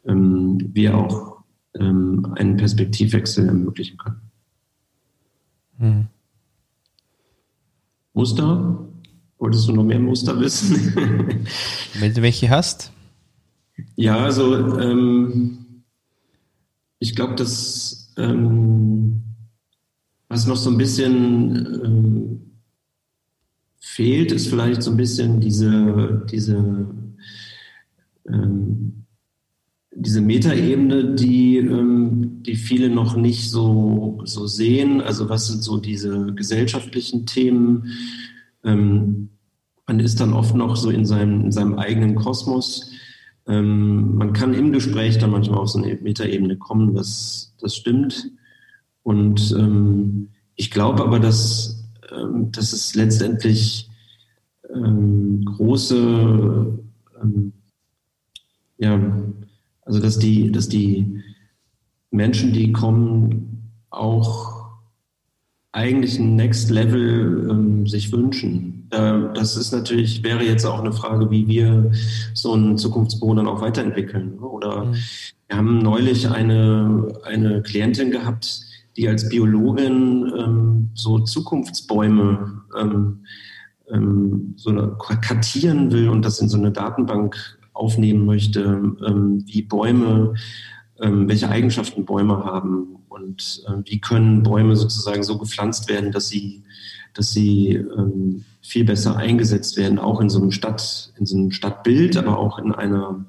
ähm, 0.07 0.59
wir 0.73 0.97
auch 0.97 1.39
ähm, 1.75 2.35
einen 2.37 2.57
Perspektivwechsel 2.57 3.49
ermöglichen 3.49 3.97
können. 3.97 4.21
Mhm. 5.79 6.07
Muster? 8.21 8.87
Wolltest 9.39 9.67
du 9.67 9.73
noch 9.73 9.83
mehr 9.83 9.99
Muster 9.99 10.39
wissen? 10.39 10.77
Wenn 12.01 12.13
du 12.13 12.21
welche 12.21 12.51
hast? 12.51 12.93
Ja, 13.97 14.19
also 14.19 14.79
ähm, 14.79 15.85
ich 16.99 17.17
glaube, 17.17 17.35
dass 17.37 18.13
ähm, 18.19 19.23
was 20.29 20.47
noch 20.47 20.57
so 20.57 20.69
ein 20.69 20.77
bisschen 20.77 21.57
ähm, 21.83 22.41
fehlt, 23.81 24.33
ist 24.33 24.49
vielleicht 24.49 24.83
so 24.83 24.91
ein 24.91 24.99
bisschen 24.99 25.41
diese, 25.41 26.27
diese, 26.31 26.95
ähm, 28.29 29.00
diese 29.93 30.21
Metaebene, 30.21 31.15
die, 31.15 31.59
ähm, 31.59 32.43
die 32.45 32.55
viele 32.55 32.89
noch 32.89 33.17
nicht 33.17 33.51
so, 33.51 34.21
so 34.25 34.47
sehen. 34.47 35.01
Also 35.01 35.29
was 35.29 35.49
sind 35.49 35.63
so 35.63 35.79
diese 35.79 36.33
gesellschaftlichen 36.35 37.27
Themen? 37.27 37.87
Ähm, 38.65 39.31
man 39.87 40.01
ist 40.01 40.21
dann 40.21 40.33
oft 40.33 40.55
noch 40.55 40.77
so 40.77 40.91
in 40.91 41.05
seinem, 41.05 41.41
in 41.47 41.53
seinem 41.53 41.79
eigenen 41.79 42.15
Kosmos. 42.15 42.93
Ähm, 43.49 44.15
man 44.15 44.33
kann 44.33 44.55
im 44.55 44.73
Gespräch 44.73 45.19
dann 45.19 45.31
manchmal 45.31 45.59
auf 45.59 45.71
so 45.71 45.83
eine 45.83 45.97
Metaebene 45.97 46.57
kommen, 46.57 46.95
das, 46.95 47.55
das 47.61 47.75
stimmt. 47.75 48.31
Und 49.03 49.53
ähm, 49.59 50.29
ich 50.55 50.71
glaube 50.71 51.03
aber, 51.03 51.19
dass, 51.19 51.85
ähm, 52.13 52.53
dass 52.53 52.73
es 52.73 52.95
letztendlich 52.95 53.91
ähm, 54.73 55.45
große, 55.45 56.79
ja, 58.79 59.23
also 59.91 60.01
dass 60.01 60.21
die, 60.21 60.53
dass 60.53 60.69
die 60.69 61.21
Menschen, 62.13 62.53
die 62.53 62.71
kommen, 62.71 63.73
auch 63.91 64.71
eigentlich 65.73 66.17
ein 66.21 66.37
Next 66.37 66.71
Level 66.71 67.49
ähm, 67.51 67.89
sich 67.89 68.13
wünschen. 68.13 68.87
Äh, 68.91 69.35
das 69.35 69.57
ist 69.57 69.73
natürlich, 69.73 70.23
wäre 70.23 70.45
jetzt 70.45 70.65
auch 70.65 70.79
eine 70.79 70.93
Frage, 70.93 71.29
wie 71.33 71.49
wir 71.49 71.91
so 72.35 72.55
ein 72.55 72.79
Zukunftsbüro 72.79 73.35
dann 73.35 73.49
auch 73.49 73.63
weiterentwickeln. 73.63 74.39
Oder 74.39 74.85
mhm. 74.85 74.95
wir 75.49 75.57
haben 75.57 75.79
neulich 75.79 76.31
eine, 76.31 77.09
eine 77.25 77.61
Klientin 77.63 78.13
gehabt, 78.13 78.61
die 78.97 79.09
als 79.09 79.29
Biologin 79.29 80.33
ähm, 80.39 80.91
so 80.95 81.19
Zukunftsbäume 81.19 82.63
ähm, 82.79 83.25
ähm, 83.91 84.55
so 84.57 84.73
kartieren 85.21 85.91
will 85.91 86.09
und 86.09 86.25
das 86.25 86.39
in 86.39 86.49
so 86.49 86.59
eine 86.59 86.71
Datenbank 86.71 87.59
aufnehmen 87.81 88.27
möchte, 88.27 88.61
ähm, 88.61 89.43
wie 89.47 89.63
Bäume, 89.63 90.35
ähm, 91.01 91.29
welche 91.29 91.49
Eigenschaften 91.49 92.05
Bäume 92.05 92.45
haben 92.45 92.99
und 93.09 93.63
äh, 93.67 93.73
wie 93.85 94.01
können 94.01 94.43
Bäume 94.43 94.77
sozusagen 94.77 95.23
so 95.23 95.39
gepflanzt 95.39 95.89
werden, 95.89 96.13
dass 96.13 96.29
sie, 96.29 96.63
dass 97.15 97.33
sie 97.33 97.75
ähm, 97.75 98.45
viel 98.61 98.85
besser 98.85 99.17
eingesetzt 99.17 99.77
werden, 99.77 99.99
auch 99.99 100.21
in 100.21 100.29
so 100.29 100.41
einem 100.41 100.53
Stadt, 100.53 101.13
in 101.19 101.27
so 101.27 101.37
einem 101.37 101.51
Stadtbild, 101.51 102.17
aber 102.17 102.39
auch 102.39 102.59
in 102.59 102.73
einer 102.73 103.25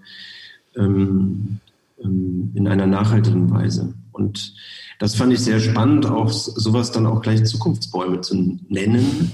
in 0.74 2.68
einer 2.68 2.88
nachhaltigen 2.88 3.52
Weise. 3.52 3.94
Und 4.14 4.54
das 5.00 5.16
fand 5.16 5.34
ich 5.34 5.40
sehr 5.40 5.60
spannend, 5.60 6.06
auch 6.06 6.30
sowas 6.30 6.92
dann 6.92 7.06
auch 7.06 7.22
gleich 7.22 7.44
Zukunftsbäume 7.44 8.22
zu 8.22 8.60
nennen. 8.70 9.32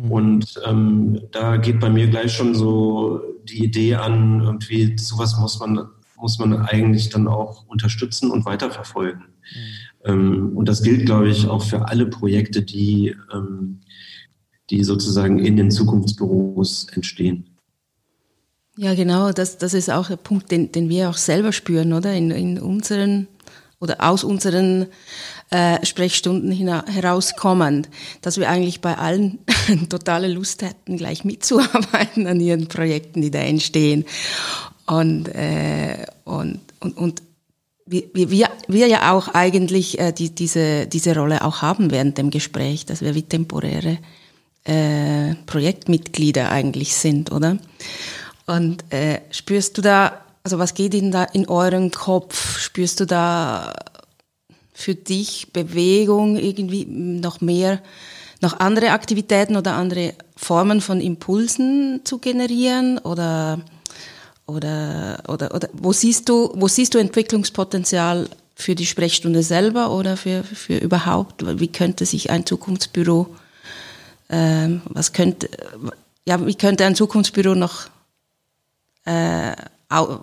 Mhm. 0.00 0.10
Und 0.10 0.60
ähm, 0.66 1.20
da 1.32 1.56
geht 1.56 1.80
bei 1.80 1.90
mir 1.90 2.08
gleich 2.08 2.32
schon 2.34 2.54
so 2.54 3.20
die 3.44 3.64
Idee 3.64 3.96
an, 3.96 4.40
irgendwie 4.40 4.96
sowas 4.98 5.36
muss 5.38 5.58
man, 5.58 5.88
muss 6.16 6.38
man 6.38 6.54
eigentlich 6.54 7.08
dann 7.08 7.28
auch 7.28 7.66
unterstützen 7.66 8.30
und 8.30 8.44
weiterverfolgen. 8.44 9.22
Mhm. 9.22 9.80
Ähm, 10.04 10.56
und 10.56 10.68
das 10.68 10.82
gilt, 10.82 11.06
glaube 11.06 11.28
ich, 11.28 11.46
auch 11.46 11.62
für 11.62 11.88
alle 11.88 12.06
Projekte, 12.06 12.62
die, 12.62 13.14
ähm, 13.32 13.80
die 14.70 14.84
sozusagen 14.84 15.38
in 15.38 15.56
den 15.56 15.70
Zukunftsbüros 15.70 16.88
entstehen. 16.94 17.46
Ja, 18.76 18.94
genau, 18.94 19.32
das, 19.32 19.58
das 19.58 19.74
ist 19.74 19.90
auch 19.90 20.08
der 20.08 20.16
Punkt, 20.16 20.50
den, 20.50 20.72
den 20.72 20.88
wir 20.88 21.10
auch 21.10 21.16
selber 21.16 21.52
spüren, 21.52 21.92
oder? 21.92 22.14
In, 22.14 22.30
in 22.30 22.58
unseren 22.58 23.26
oder 23.80 23.96
aus 24.08 24.24
unseren 24.24 24.86
äh, 25.50 25.84
Sprechstunden 25.84 26.52
herauskommen, 26.52 27.86
dass 28.22 28.38
wir 28.38 28.48
eigentlich 28.48 28.80
bei 28.80 28.96
allen 28.96 29.38
totale 29.88 30.28
Lust 30.28 30.62
hätten, 30.62 30.96
gleich 30.96 31.24
mitzuarbeiten 31.24 32.26
an 32.26 32.40
ihren 32.40 32.68
Projekten, 32.68 33.20
die 33.20 33.30
da 33.30 33.40
entstehen. 33.40 34.04
Und, 34.86 35.28
äh, 35.28 36.06
und, 36.24 36.60
und, 36.80 36.96
und 36.96 37.22
wir, 37.86 38.04
wir, 38.12 38.48
wir 38.68 38.86
ja 38.86 39.12
auch 39.12 39.28
eigentlich 39.28 39.98
äh, 39.98 40.12
die, 40.12 40.30
diese, 40.30 40.86
diese 40.86 41.16
Rolle 41.16 41.44
auch 41.44 41.62
haben 41.62 41.90
während 41.90 42.18
dem 42.18 42.30
Gespräch, 42.30 42.86
dass 42.86 43.00
wir 43.00 43.16
wie 43.16 43.22
temporäre 43.22 43.98
äh, 44.64 45.34
Projektmitglieder 45.46 46.52
eigentlich 46.52 46.94
sind, 46.94 47.32
oder? 47.32 47.58
Und 48.46 48.84
äh, 48.92 49.20
spürst 49.30 49.78
du 49.78 49.82
da 49.82 50.20
also 50.42 50.58
was 50.58 50.74
geht 50.74 50.94
in, 50.94 51.10
da 51.10 51.24
in 51.24 51.48
eurem 51.48 51.90
Kopf? 51.90 52.58
Spürst 52.58 53.00
du 53.00 53.06
da 53.06 53.74
für 54.80 54.94
dich 54.94 55.52
Bewegung 55.52 56.36
irgendwie 56.36 56.86
noch 56.86 57.40
mehr, 57.40 57.82
noch 58.40 58.60
andere 58.60 58.90
Aktivitäten 58.90 59.56
oder 59.56 59.74
andere 59.74 60.14
Formen 60.36 60.80
von 60.80 61.00
Impulsen 61.00 62.00
zu 62.04 62.18
generieren 62.18 62.98
oder 62.98 63.60
oder, 64.46 65.22
oder, 65.28 65.54
oder 65.54 65.68
wo 65.72 65.92
siehst 65.92 66.28
du, 66.28 66.50
wo 66.54 66.66
siehst 66.66 66.94
du 66.94 66.98
Entwicklungspotenzial 66.98 68.28
für 68.56 68.74
die 68.74 68.86
Sprechstunde 68.86 69.44
selber 69.44 69.92
oder 69.92 70.16
für, 70.16 70.42
für 70.42 70.76
überhaupt? 70.78 71.44
Wie 71.60 71.68
könnte 71.68 72.04
sich 72.04 72.30
ein 72.30 72.44
Zukunftsbüro, 72.44 73.28
ähm, 74.28 74.82
was 74.86 75.12
könnte, 75.12 75.48
ja, 76.26 76.44
wie 76.44 76.56
könnte 76.56 76.84
ein 76.84 76.96
Zukunftsbüro 76.96 77.54
noch 77.54 77.86
äh, 79.04 79.54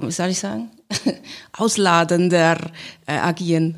wie 0.01 0.11
soll 0.11 0.29
ich 0.29 0.39
sagen, 0.39 0.71
ausladender 1.53 2.57
äh, 3.05 3.17
agieren. 3.17 3.75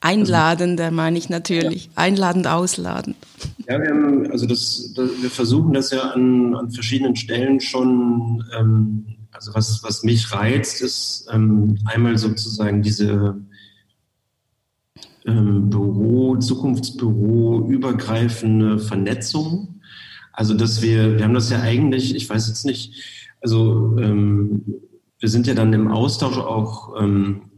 Einladender 0.00 0.90
meine 0.90 1.18
ich 1.18 1.28
natürlich. 1.28 1.86
Ja. 1.86 1.92
Einladend, 1.96 2.46
ausladend. 2.46 3.16
Ja, 3.68 3.80
wir 3.80 3.90
haben, 3.90 4.30
also 4.30 4.46
das, 4.46 4.92
das, 4.94 5.10
wir 5.20 5.30
versuchen 5.30 5.74
das 5.74 5.90
ja 5.90 6.00
an, 6.10 6.54
an 6.54 6.70
verschiedenen 6.70 7.16
Stellen 7.16 7.60
schon, 7.60 8.42
ähm, 8.58 9.04
also 9.30 9.54
was, 9.54 9.82
was 9.82 10.02
mich 10.02 10.32
reizt, 10.32 10.80
ist 10.80 11.28
ähm, 11.30 11.78
einmal 11.84 12.16
sozusagen 12.16 12.82
diese 12.82 13.38
ähm, 15.26 15.68
Büro, 15.68 16.36
Zukunftsbüro 16.38 17.68
übergreifende 17.68 18.78
Vernetzung. 18.78 19.80
Also 20.32 20.54
dass 20.54 20.80
wir, 20.80 21.18
wir 21.18 21.24
haben 21.24 21.34
das 21.34 21.50
ja 21.50 21.60
eigentlich, 21.60 22.14
ich 22.14 22.28
weiß 22.28 22.48
jetzt 22.48 22.64
nicht, 22.64 22.94
also 23.42 23.98
ähm, 23.98 24.64
wir 25.18 25.28
sind 25.28 25.46
ja 25.46 25.52
dann 25.52 25.74
im 25.74 25.88
Austausch 25.88 26.38
auch 26.38 26.98
ähm, 27.00 27.49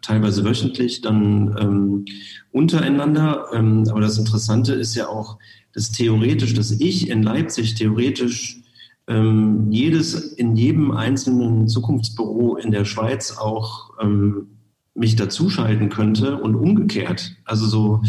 teilweise 0.00 0.44
wöchentlich 0.44 1.00
dann 1.00 1.56
ähm, 1.58 2.04
untereinander. 2.52 3.46
Ähm, 3.52 3.84
aber 3.90 4.00
das 4.00 4.18
Interessante 4.18 4.74
ist 4.74 4.94
ja 4.94 5.08
auch, 5.08 5.38
dass 5.72 5.92
theoretisch, 5.92 6.54
dass 6.54 6.70
ich 6.70 7.08
in 7.08 7.22
Leipzig 7.22 7.74
theoretisch 7.74 8.60
ähm, 9.06 9.70
jedes, 9.70 10.14
in 10.14 10.56
jedem 10.56 10.90
einzelnen 10.92 11.68
Zukunftsbüro 11.68 12.56
in 12.56 12.70
der 12.70 12.84
Schweiz 12.84 13.36
auch 13.36 13.90
ähm, 14.00 14.48
mich 14.94 15.16
dazuschalten 15.16 15.88
könnte 15.88 16.36
und 16.36 16.54
umgekehrt. 16.54 17.36
Also 17.44 17.66
so, 17.66 18.02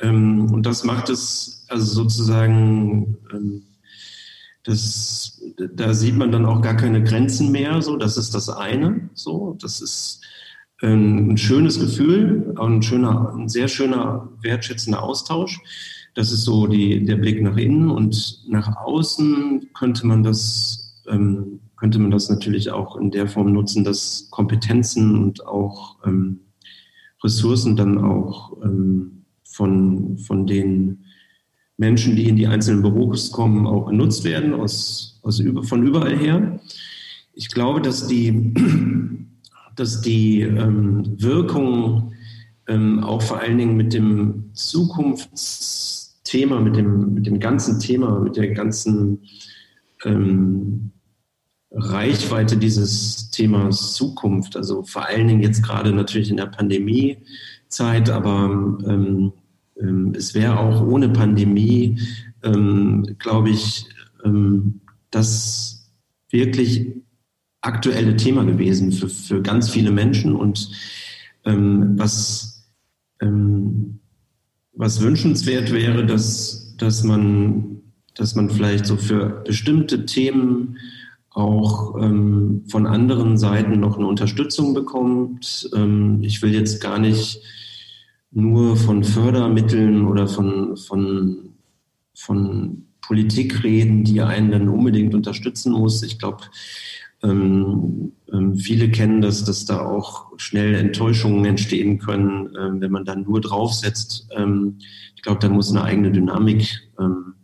ähm, 0.00 0.50
und 0.52 0.64
das 0.64 0.84
macht 0.84 1.08
es 1.08 1.66
also 1.68 2.02
sozusagen 2.02 3.18
ähm, 3.32 3.62
das, 4.64 5.42
da 5.56 5.94
sieht 5.94 6.16
man 6.16 6.32
dann 6.32 6.44
auch 6.44 6.60
gar 6.60 6.76
keine 6.76 7.02
Grenzen 7.02 7.50
mehr. 7.50 7.80
So, 7.80 7.96
das 7.96 8.16
ist 8.16 8.34
das 8.34 8.48
eine. 8.48 9.08
So, 9.14 9.56
das 9.60 9.80
ist 9.80 10.20
ein 10.82 11.36
schönes 11.36 11.78
Gefühl, 11.78 12.54
ein 12.58 12.82
schöner, 12.82 13.34
ein 13.34 13.48
sehr 13.48 13.68
schöner, 13.68 14.28
wertschätzender 14.42 15.02
Austausch. 15.02 15.60
das 16.14 16.32
ist 16.32 16.44
so 16.44 16.66
die, 16.66 17.04
der 17.04 17.16
Blick 17.16 17.40
nach 17.42 17.56
innen 17.56 17.90
und 17.90 18.42
nach 18.48 18.76
außen 18.76 19.68
könnte 19.74 20.06
man 20.06 20.22
das, 20.22 21.02
ähm, 21.08 21.60
könnte 21.76 21.98
man 21.98 22.10
das 22.10 22.28
natürlich 22.28 22.70
auch 22.70 22.96
in 22.96 23.10
der 23.10 23.28
Form 23.28 23.52
nutzen, 23.52 23.84
dass 23.84 24.28
Kompetenzen 24.30 25.16
und 25.16 25.46
auch 25.46 25.96
ähm, 26.04 26.40
Ressourcen 27.22 27.76
dann 27.76 27.98
auch 27.98 28.56
ähm, 28.62 29.24
von, 29.44 30.18
von 30.18 30.46
den 30.46 31.04
Menschen, 31.76 32.16
die 32.16 32.28
in 32.28 32.36
die 32.36 32.46
einzelnen 32.46 32.82
Büros 32.82 33.30
kommen, 33.32 33.66
auch 33.66 33.86
genutzt 33.86 34.24
werden 34.24 34.54
aus, 34.54 35.20
aus 35.22 35.38
über, 35.38 35.62
von 35.62 35.86
überall 35.86 36.16
her. 36.16 36.60
Ich 37.34 37.48
glaube, 37.48 37.80
dass 37.80 38.06
die, 38.06 38.54
dass 39.76 40.00
die 40.00 40.42
ähm, 40.42 41.20
Wirkung 41.20 42.12
ähm, 42.68 43.02
auch 43.02 43.22
vor 43.22 43.40
allen 43.40 43.58
Dingen 43.58 43.76
mit 43.76 43.92
dem 43.92 44.50
Zukunftsthema, 44.54 46.60
mit 46.60 46.76
dem, 46.76 47.14
mit 47.14 47.26
dem 47.26 47.40
ganzen 47.40 47.80
Thema, 47.80 48.20
mit 48.20 48.36
der 48.36 48.52
ganzen 48.52 49.22
ähm, 50.04 50.92
Reichweite 51.72 52.56
dieses 52.56 53.30
Themas 53.30 53.94
Zukunft, 53.94 54.56
also 54.56 54.82
vor 54.82 55.06
allen 55.06 55.28
Dingen 55.28 55.42
jetzt 55.42 55.62
gerade 55.62 55.92
natürlich 55.92 56.30
in 56.30 56.36
der 56.36 56.46
Pandemiezeit, 56.46 58.10
aber 58.10 58.78
ähm, 58.86 59.32
ähm, 59.80 60.12
es 60.16 60.34
wäre 60.34 60.58
auch 60.58 60.86
ohne 60.86 61.08
Pandemie, 61.08 61.98
ähm, 62.42 63.16
glaube 63.18 63.50
ich, 63.50 63.86
ähm, 64.24 64.80
das 65.10 65.90
wirklich 66.30 66.92
aktuelle 67.60 68.16
Thema 68.16 68.44
gewesen 68.44 68.92
für, 68.92 69.08
für 69.08 69.42
ganz 69.42 69.70
viele 69.70 69.90
Menschen 69.90 70.34
und 70.34 70.70
ähm, 71.44 71.98
was, 71.98 72.70
ähm, 73.20 74.00
was 74.72 75.00
wünschenswert 75.00 75.72
wäre, 75.72 76.06
dass, 76.06 76.74
dass, 76.78 77.04
man, 77.04 77.82
dass 78.14 78.34
man 78.34 78.50
vielleicht 78.50 78.86
so 78.86 78.96
für 78.96 79.42
bestimmte 79.44 80.06
Themen 80.06 80.78
auch 81.30 81.96
ähm, 82.00 82.64
von 82.68 82.86
anderen 82.86 83.38
Seiten 83.38 83.78
noch 83.78 83.96
eine 83.96 84.06
Unterstützung 84.06 84.74
bekommt. 84.74 85.70
Ähm, 85.74 86.20
ich 86.22 86.42
will 86.42 86.52
jetzt 86.52 86.80
gar 86.80 86.98
nicht 86.98 87.40
nur 88.32 88.76
von 88.76 89.04
Fördermitteln 89.04 90.06
oder 90.06 90.26
von, 90.26 90.76
von, 90.76 91.50
von 92.14 92.86
Politik 93.00 93.62
reden, 93.64 94.04
die 94.04 94.20
einen 94.22 94.50
dann 94.50 94.68
unbedingt 94.68 95.14
unterstützen 95.14 95.72
muss. 95.72 96.02
Ich 96.02 96.18
glaube, 96.18 96.44
ähm, 97.22 98.12
ähm, 98.32 98.56
viele 98.56 98.90
kennen 98.90 99.20
das, 99.20 99.44
dass 99.44 99.64
da 99.64 99.80
auch 99.80 100.32
schnell 100.38 100.74
Enttäuschungen 100.74 101.44
entstehen 101.44 101.98
können, 101.98 102.50
ähm, 102.58 102.80
wenn 102.80 102.92
man 102.92 103.04
dann 103.04 103.24
nur 103.24 103.40
draufsetzt. 103.40 104.28
Ähm, 104.36 104.78
ich 105.16 105.22
glaube, 105.22 105.40
da 105.40 105.48
muss 105.48 105.70
eine 105.70 105.84
eigene 105.84 106.12
Dynamik 106.12 106.80
ähm, 106.98 107.34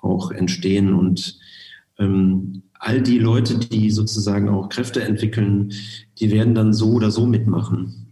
auch 0.00 0.30
entstehen 0.30 0.94
und 0.94 1.38
ähm, 1.98 2.62
all 2.74 3.02
die 3.02 3.18
Leute, 3.18 3.58
die 3.58 3.90
sozusagen 3.90 4.48
auch 4.48 4.68
Kräfte 4.68 5.02
entwickeln, 5.02 5.72
die 6.20 6.30
werden 6.30 6.54
dann 6.54 6.72
so 6.72 6.92
oder 6.92 7.10
so 7.10 7.26
mitmachen. 7.26 8.04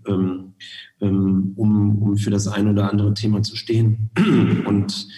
Um, 0.98 1.52
um 1.56 2.16
für 2.16 2.30
das 2.30 2.46
ein 2.46 2.68
oder 2.68 2.90
andere 2.90 3.12
Thema 3.12 3.42
zu 3.42 3.56
stehen. 3.56 4.10
Und 4.66 5.08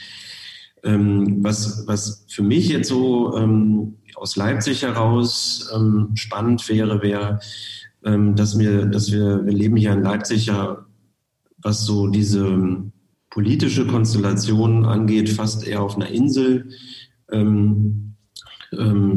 ähm, 0.85 1.43
was, 1.43 1.87
was 1.87 2.25
für 2.29 2.43
mich 2.43 2.69
jetzt 2.69 2.89
so 2.89 3.37
ähm, 3.37 3.97
aus 4.15 4.37
Leipzig 4.37 4.83
heraus 4.83 5.71
ähm, 5.75 6.11
spannend 6.15 6.69
wäre, 6.69 7.03
wäre, 7.03 7.41
ähm, 8.05 8.35
dass 8.35 8.59
wir, 8.59 8.87
dass 8.87 9.13
wir, 9.13 9.45
wir 9.45 9.53
leben 9.53 9.77
hier 9.77 9.93
in 9.93 10.03
Leipzig 10.03 10.47
ja, 10.47 10.85
was 11.59 11.85
so 11.85 12.09
diese 12.09 12.83
politische 13.31 13.87
Konstellation 13.87 14.85
angeht, 14.85 15.29
fast 15.29 15.67
eher 15.67 15.83
auf 15.83 15.97
einer 15.97 16.09
Insel. 16.09 16.71
Ähm, 17.31 18.15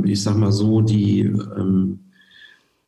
ich 0.05 0.23
sag 0.23 0.37
mal 0.37 0.51
so, 0.53 0.81
die 0.81 1.29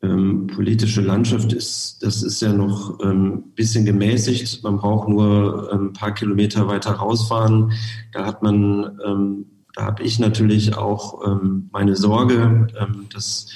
ähm, 0.03 0.48
politische 0.48 0.99
Landschaft 0.99 1.54
ist, 1.54 2.04
das 2.04 2.23
ist 2.23 2.41
ja 2.41 2.51
noch 2.51 2.99
ein 2.99 3.10
ähm, 3.10 3.43
bisschen 3.56 3.86
gemäßigt. 3.86 4.62
Man 4.62 4.75
braucht 4.75 5.08
nur 5.08 5.71
ähm, 5.71 5.88
ein 5.88 5.93
paar 5.93 6.13
Kilometer 6.13 6.67
weiter 6.67 6.91
rausfahren. 6.91 7.71
Da 8.12 8.25
hat 8.25 8.43
man, 8.43 8.99
ähm, 9.06 9.45
da 9.73 9.86
habe 9.86 10.04
ich 10.04 10.19
natürlich 10.19 10.75
auch 10.75 11.25
ähm, 11.25 11.69
meine 11.71 11.95
Sorge, 11.95 12.67
ähm, 12.78 13.08
dass, 13.13 13.47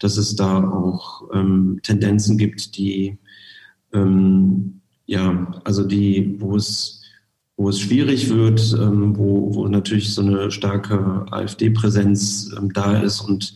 dass 0.00 0.16
es 0.16 0.34
da 0.36 0.62
auch 0.62 1.30
Tendenzen 1.82 2.36
gibt, 2.36 2.76
die, 2.76 3.16
ja, 5.06 5.46
also 5.64 5.84
die, 5.84 6.36
wo 6.38 6.54
es 6.54 7.02
wo 7.56 7.70
es 7.70 7.80
schwierig 7.80 8.28
wird, 8.28 8.60
wo, 8.78 9.54
wo 9.54 9.68
natürlich 9.68 10.12
so 10.12 10.20
eine 10.20 10.50
starke 10.50 11.24
AfD-Präsenz 11.30 12.54
da 12.74 12.98
ist 12.98 13.22
und 13.22 13.54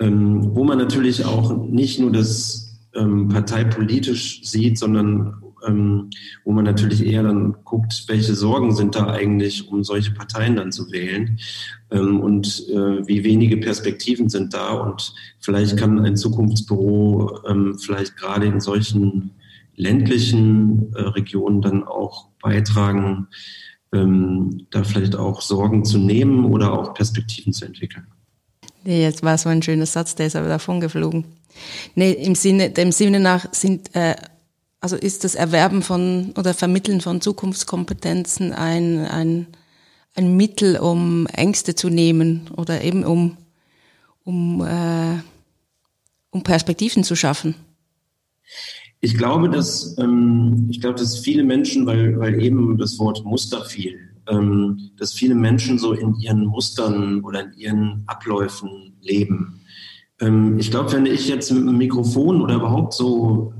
ähm, 0.00 0.54
wo 0.54 0.64
man 0.64 0.78
natürlich 0.78 1.24
auch 1.24 1.56
nicht 1.68 2.00
nur 2.00 2.12
das 2.12 2.80
ähm, 2.94 3.28
parteipolitisch 3.28 4.42
sieht, 4.44 4.78
sondern 4.78 5.34
ähm, 5.66 6.10
wo 6.44 6.52
man 6.52 6.64
natürlich 6.64 7.04
eher 7.04 7.22
dann 7.22 7.56
guckt, 7.64 8.04
welche 8.08 8.34
Sorgen 8.34 8.74
sind 8.74 8.94
da 8.94 9.10
eigentlich, 9.10 9.68
um 9.68 9.84
solche 9.84 10.12
Parteien 10.12 10.56
dann 10.56 10.72
zu 10.72 10.90
wählen 10.90 11.38
ähm, 11.90 12.20
und 12.20 12.68
äh, 12.68 13.06
wie 13.06 13.24
wenige 13.24 13.56
Perspektiven 13.56 14.28
sind 14.28 14.54
da 14.54 14.72
und 14.72 15.14
vielleicht 15.40 15.76
kann 15.76 15.98
ein 15.98 16.16
Zukunftsbüro 16.16 17.40
ähm, 17.48 17.78
vielleicht 17.78 18.16
gerade 18.16 18.46
in 18.46 18.60
solchen 18.60 19.30
ländlichen 19.76 20.92
äh, 20.94 21.02
Regionen 21.02 21.60
dann 21.60 21.84
auch 21.84 22.28
beitragen, 22.40 23.28
ähm, 23.92 24.66
da 24.70 24.84
vielleicht 24.84 25.16
auch 25.16 25.40
Sorgen 25.40 25.84
zu 25.84 25.98
nehmen 25.98 26.44
oder 26.44 26.72
auch 26.72 26.94
Perspektiven 26.94 27.52
zu 27.52 27.64
entwickeln. 27.64 28.06
Nee, 28.84 29.02
jetzt 29.02 29.22
war 29.22 29.38
so 29.38 29.48
ein 29.48 29.62
schöner 29.62 29.86
Satz, 29.86 30.14
der 30.14 30.26
ist 30.26 30.36
aber 30.36 30.48
davon 30.48 30.80
geflogen. 30.80 31.24
Nee, 31.94 32.12
im 32.12 32.34
Sinne, 32.34 32.70
dem 32.70 32.92
Sinne 32.92 33.20
nach 33.20 33.52
sind, 33.52 33.94
äh, 33.94 34.16
also 34.80 34.96
ist 34.96 35.24
das 35.24 35.34
Erwerben 35.34 35.82
von 35.82 36.34
oder 36.36 36.52
Vermitteln 36.52 37.00
von 37.00 37.20
Zukunftskompetenzen 37.20 38.52
ein, 38.52 39.06
ein, 39.06 39.46
ein 40.14 40.36
Mittel, 40.36 40.76
um 40.76 41.26
Ängste 41.28 41.74
zu 41.74 41.88
nehmen 41.88 42.50
oder 42.56 42.82
eben 42.82 43.04
um, 43.04 43.38
um, 44.24 44.60
äh, 44.60 45.18
um 46.30 46.42
Perspektiven 46.42 47.04
zu 47.04 47.16
schaffen? 47.16 47.54
Ich 49.00 49.16
glaube, 49.16 49.48
dass, 49.48 49.96
ähm, 49.98 50.66
ich 50.70 50.80
glaube, 50.80 50.98
dass 50.98 51.18
viele 51.18 51.44
Menschen, 51.44 51.86
weil, 51.86 52.18
weil 52.18 52.42
eben 52.42 52.76
das 52.76 52.98
Wort 52.98 53.24
Muster 53.24 53.64
fiel, 53.64 54.03
ähm, 54.28 54.90
dass 54.96 55.12
viele 55.12 55.34
Menschen 55.34 55.78
so 55.78 55.92
in 55.92 56.14
ihren 56.14 56.46
Mustern 56.46 57.22
oder 57.22 57.44
in 57.44 57.52
ihren 57.54 58.04
Abläufen 58.06 58.96
leben. 59.00 59.60
Ähm, 60.20 60.58
ich 60.58 60.70
glaube, 60.70 60.92
wenn 60.92 61.06
ich 61.06 61.28
jetzt 61.28 61.50
mit 61.50 61.62
einem 61.62 61.78
Mikrofon 61.78 62.40
oder 62.40 62.56
überhaupt 62.56 62.94
so 62.94 63.52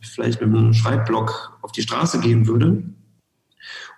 vielleicht 0.00 0.40
mit 0.40 0.50
einem 0.50 0.72
Schreibblock 0.72 1.58
auf 1.62 1.72
die 1.72 1.82
Straße 1.82 2.20
gehen 2.20 2.46
würde 2.46 2.82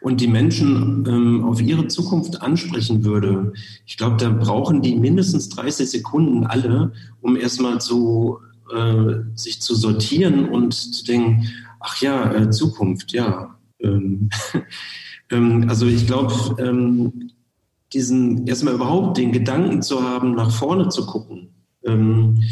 und 0.00 0.20
die 0.20 0.26
Menschen 0.26 1.06
ähm, 1.08 1.44
auf 1.44 1.60
ihre 1.62 1.88
Zukunft 1.88 2.42
ansprechen 2.42 3.04
würde, 3.04 3.52
ich 3.86 3.96
glaube, 3.96 4.16
da 4.16 4.30
brauchen 4.30 4.82
die 4.82 4.96
mindestens 4.96 5.48
30 5.50 5.88
Sekunden 5.88 6.44
alle, 6.44 6.92
um 7.20 7.36
erstmal 7.36 7.80
zu, 7.80 8.40
äh, 8.74 9.14
sich 9.34 9.62
zu 9.62 9.74
sortieren 9.74 10.48
und 10.48 10.74
zu 10.74 11.04
denken, 11.04 11.48
ach 11.80 12.00
ja, 12.00 12.32
äh, 12.32 12.50
Zukunft, 12.50 13.12
ja. 13.12 13.56
Ähm, 13.78 14.28
Ähm, 15.30 15.66
also 15.68 15.86
ich 15.86 16.06
glaube, 16.06 16.34
ähm, 16.58 17.30
diesen 17.92 18.46
erstmal 18.46 18.74
überhaupt 18.74 19.18
den 19.18 19.32
Gedanken 19.32 19.82
zu 19.82 20.02
haben, 20.02 20.34
nach 20.34 20.50
vorne 20.50 20.88
zu 20.88 21.06
gucken 21.06 21.54
ähm, 21.84 22.42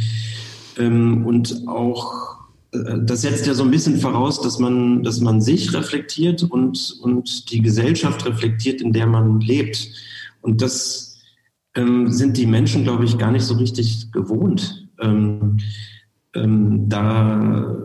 ähm, 0.79 1.27
und 1.27 1.67
auch 1.67 2.33
äh, 2.73 2.99
das 3.03 3.23
setzt 3.23 3.47
ja 3.47 3.55
so 3.55 3.65
ein 3.65 3.71
bisschen 3.71 3.99
voraus, 3.99 4.41
dass 4.41 4.59
man, 4.59 5.03
dass 5.03 5.21
man 5.21 5.41
sich 5.41 5.73
reflektiert 5.73 6.43
und, 6.43 6.99
und 7.03 7.51
die 7.51 7.63
Gesellschaft 7.63 8.27
reflektiert, 8.27 8.81
in 8.81 8.93
der 8.93 9.07
man 9.07 9.41
lebt. 9.41 9.89
Und 10.41 10.63
das 10.63 11.19
ähm, 11.75 12.11
sind 12.11 12.37
die 12.37 12.47
Menschen, 12.47 12.85
glaube 12.85 13.05
ich, 13.05 13.19
gar 13.19 13.31
nicht 13.31 13.45
so 13.45 13.55
richtig 13.55 14.13
gewohnt. 14.13 14.89
Ähm, 15.01 15.59
ähm, 16.35 16.89
da 16.89 17.77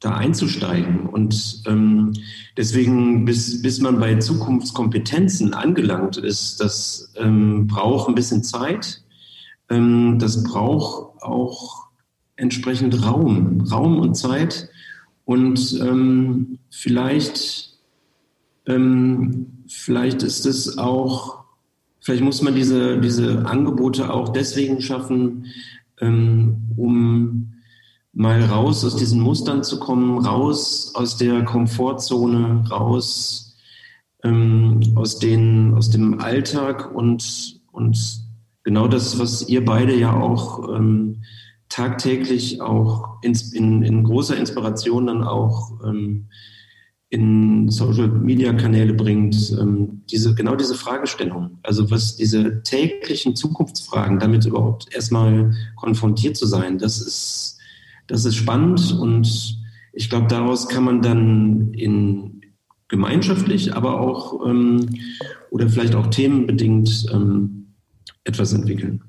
da 0.00 0.14
einzusteigen. 0.14 1.06
Und 1.06 1.62
ähm, 1.66 2.12
deswegen, 2.56 3.24
bis, 3.24 3.62
bis 3.62 3.80
man 3.80 3.98
bei 3.98 4.16
Zukunftskompetenzen 4.16 5.54
angelangt 5.54 6.16
ist, 6.16 6.60
das 6.60 7.12
ähm, 7.16 7.66
braucht 7.66 8.08
ein 8.08 8.14
bisschen 8.14 8.44
Zeit. 8.44 9.02
Ähm, 9.68 10.18
das 10.18 10.42
braucht 10.44 11.22
auch 11.22 11.88
entsprechend 12.36 13.04
Raum, 13.04 13.60
Raum 13.62 13.98
und 13.98 14.14
Zeit. 14.14 14.68
Und 15.24 15.78
ähm, 15.82 16.58
vielleicht, 16.70 17.76
ähm, 18.66 19.46
vielleicht 19.66 20.22
ist 20.22 20.46
es 20.46 20.78
auch, 20.78 21.44
vielleicht 22.00 22.22
muss 22.22 22.40
man 22.40 22.54
diese, 22.54 22.98
diese 23.00 23.44
Angebote 23.46 24.12
auch 24.12 24.30
deswegen 24.30 24.80
schaffen, 24.80 25.46
ähm, 26.00 26.56
um 26.76 27.52
mal 28.12 28.42
raus 28.44 28.84
aus 28.84 28.96
diesen 28.96 29.20
Mustern 29.20 29.62
zu 29.62 29.78
kommen, 29.78 30.24
raus 30.24 30.92
aus 30.94 31.16
der 31.16 31.44
Komfortzone, 31.44 32.64
raus 32.70 33.56
ähm, 34.24 34.80
aus, 34.94 35.18
den, 35.18 35.74
aus 35.74 35.90
dem 35.90 36.20
Alltag 36.20 36.94
und, 36.94 37.60
und 37.70 37.98
genau 38.64 38.88
das, 38.88 39.18
was 39.18 39.48
ihr 39.48 39.64
beide 39.64 39.96
ja 39.96 40.12
auch 40.14 40.68
ähm, 40.74 41.22
tagtäglich 41.68 42.60
auch 42.60 43.22
in, 43.22 43.36
in, 43.52 43.82
in, 43.82 44.04
großer 44.04 44.36
Inspiration 44.36 45.06
dann 45.06 45.22
auch 45.22 45.80
ähm, 45.84 46.28
in 47.10 47.70
Social 47.70 48.08
Media 48.08 48.52
Kanäle 48.52 48.92
bringt, 48.92 49.52
ähm, 49.58 50.02
diese, 50.10 50.34
genau 50.34 50.56
diese 50.56 50.74
Fragestellung. 50.74 51.58
Also 51.62 51.90
was 51.90 52.16
diese 52.16 52.62
täglichen 52.62 53.34
Zukunftsfragen, 53.34 54.18
damit 54.18 54.44
überhaupt 54.44 54.92
erstmal 54.94 55.54
konfrontiert 55.76 56.36
zu 56.36 56.46
sein, 56.46 56.78
das 56.78 57.00
ist, 57.00 57.57
das 58.08 58.24
ist 58.24 58.36
spannend 58.36 58.92
und 58.92 59.56
ich 59.92 60.10
glaube, 60.10 60.26
daraus 60.26 60.68
kann 60.68 60.84
man 60.84 61.02
dann 61.02 61.72
in 61.74 62.42
gemeinschaftlich, 62.88 63.74
aber 63.74 64.00
auch 64.00 64.44
ähm, 64.46 64.88
oder 65.50 65.68
vielleicht 65.68 65.94
auch 65.94 66.08
themenbedingt 66.08 67.06
ähm, 67.12 67.74
etwas 68.24 68.52
entwickeln. 68.52 69.02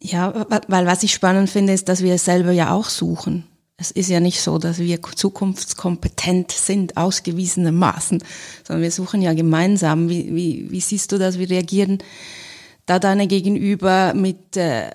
Ja, 0.00 0.46
weil 0.68 0.86
was 0.86 1.02
ich 1.02 1.12
spannend 1.12 1.50
finde, 1.50 1.72
ist, 1.72 1.88
dass 1.88 2.02
wir 2.02 2.14
es 2.14 2.24
selber 2.24 2.52
ja 2.52 2.72
auch 2.72 2.88
suchen. 2.88 3.44
Es 3.76 3.90
ist 3.90 4.08
ja 4.08 4.20
nicht 4.20 4.40
so, 4.40 4.58
dass 4.58 4.78
wir 4.78 5.00
zukunftskompetent 5.02 6.52
sind, 6.52 6.96
ausgewiesenermaßen, 6.96 8.22
sondern 8.64 8.82
wir 8.82 8.90
suchen 8.90 9.22
ja 9.22 9.32
gemeinsam. 9.32 10.08
Wie, 10.08 10.34
wie, 10.34 10.70
wie 10.70 10.80
siehst 10.80 11.10
du 11.12 11.18
das? 11.18 11.38
Wie 11.38 11.44
reagieren 11.44 11.98
da 12.86 12.98
deine 12.98 13.26
Gegenüber 13.26 14.12
mit 14.14 14.56
äh, 14.56 14.90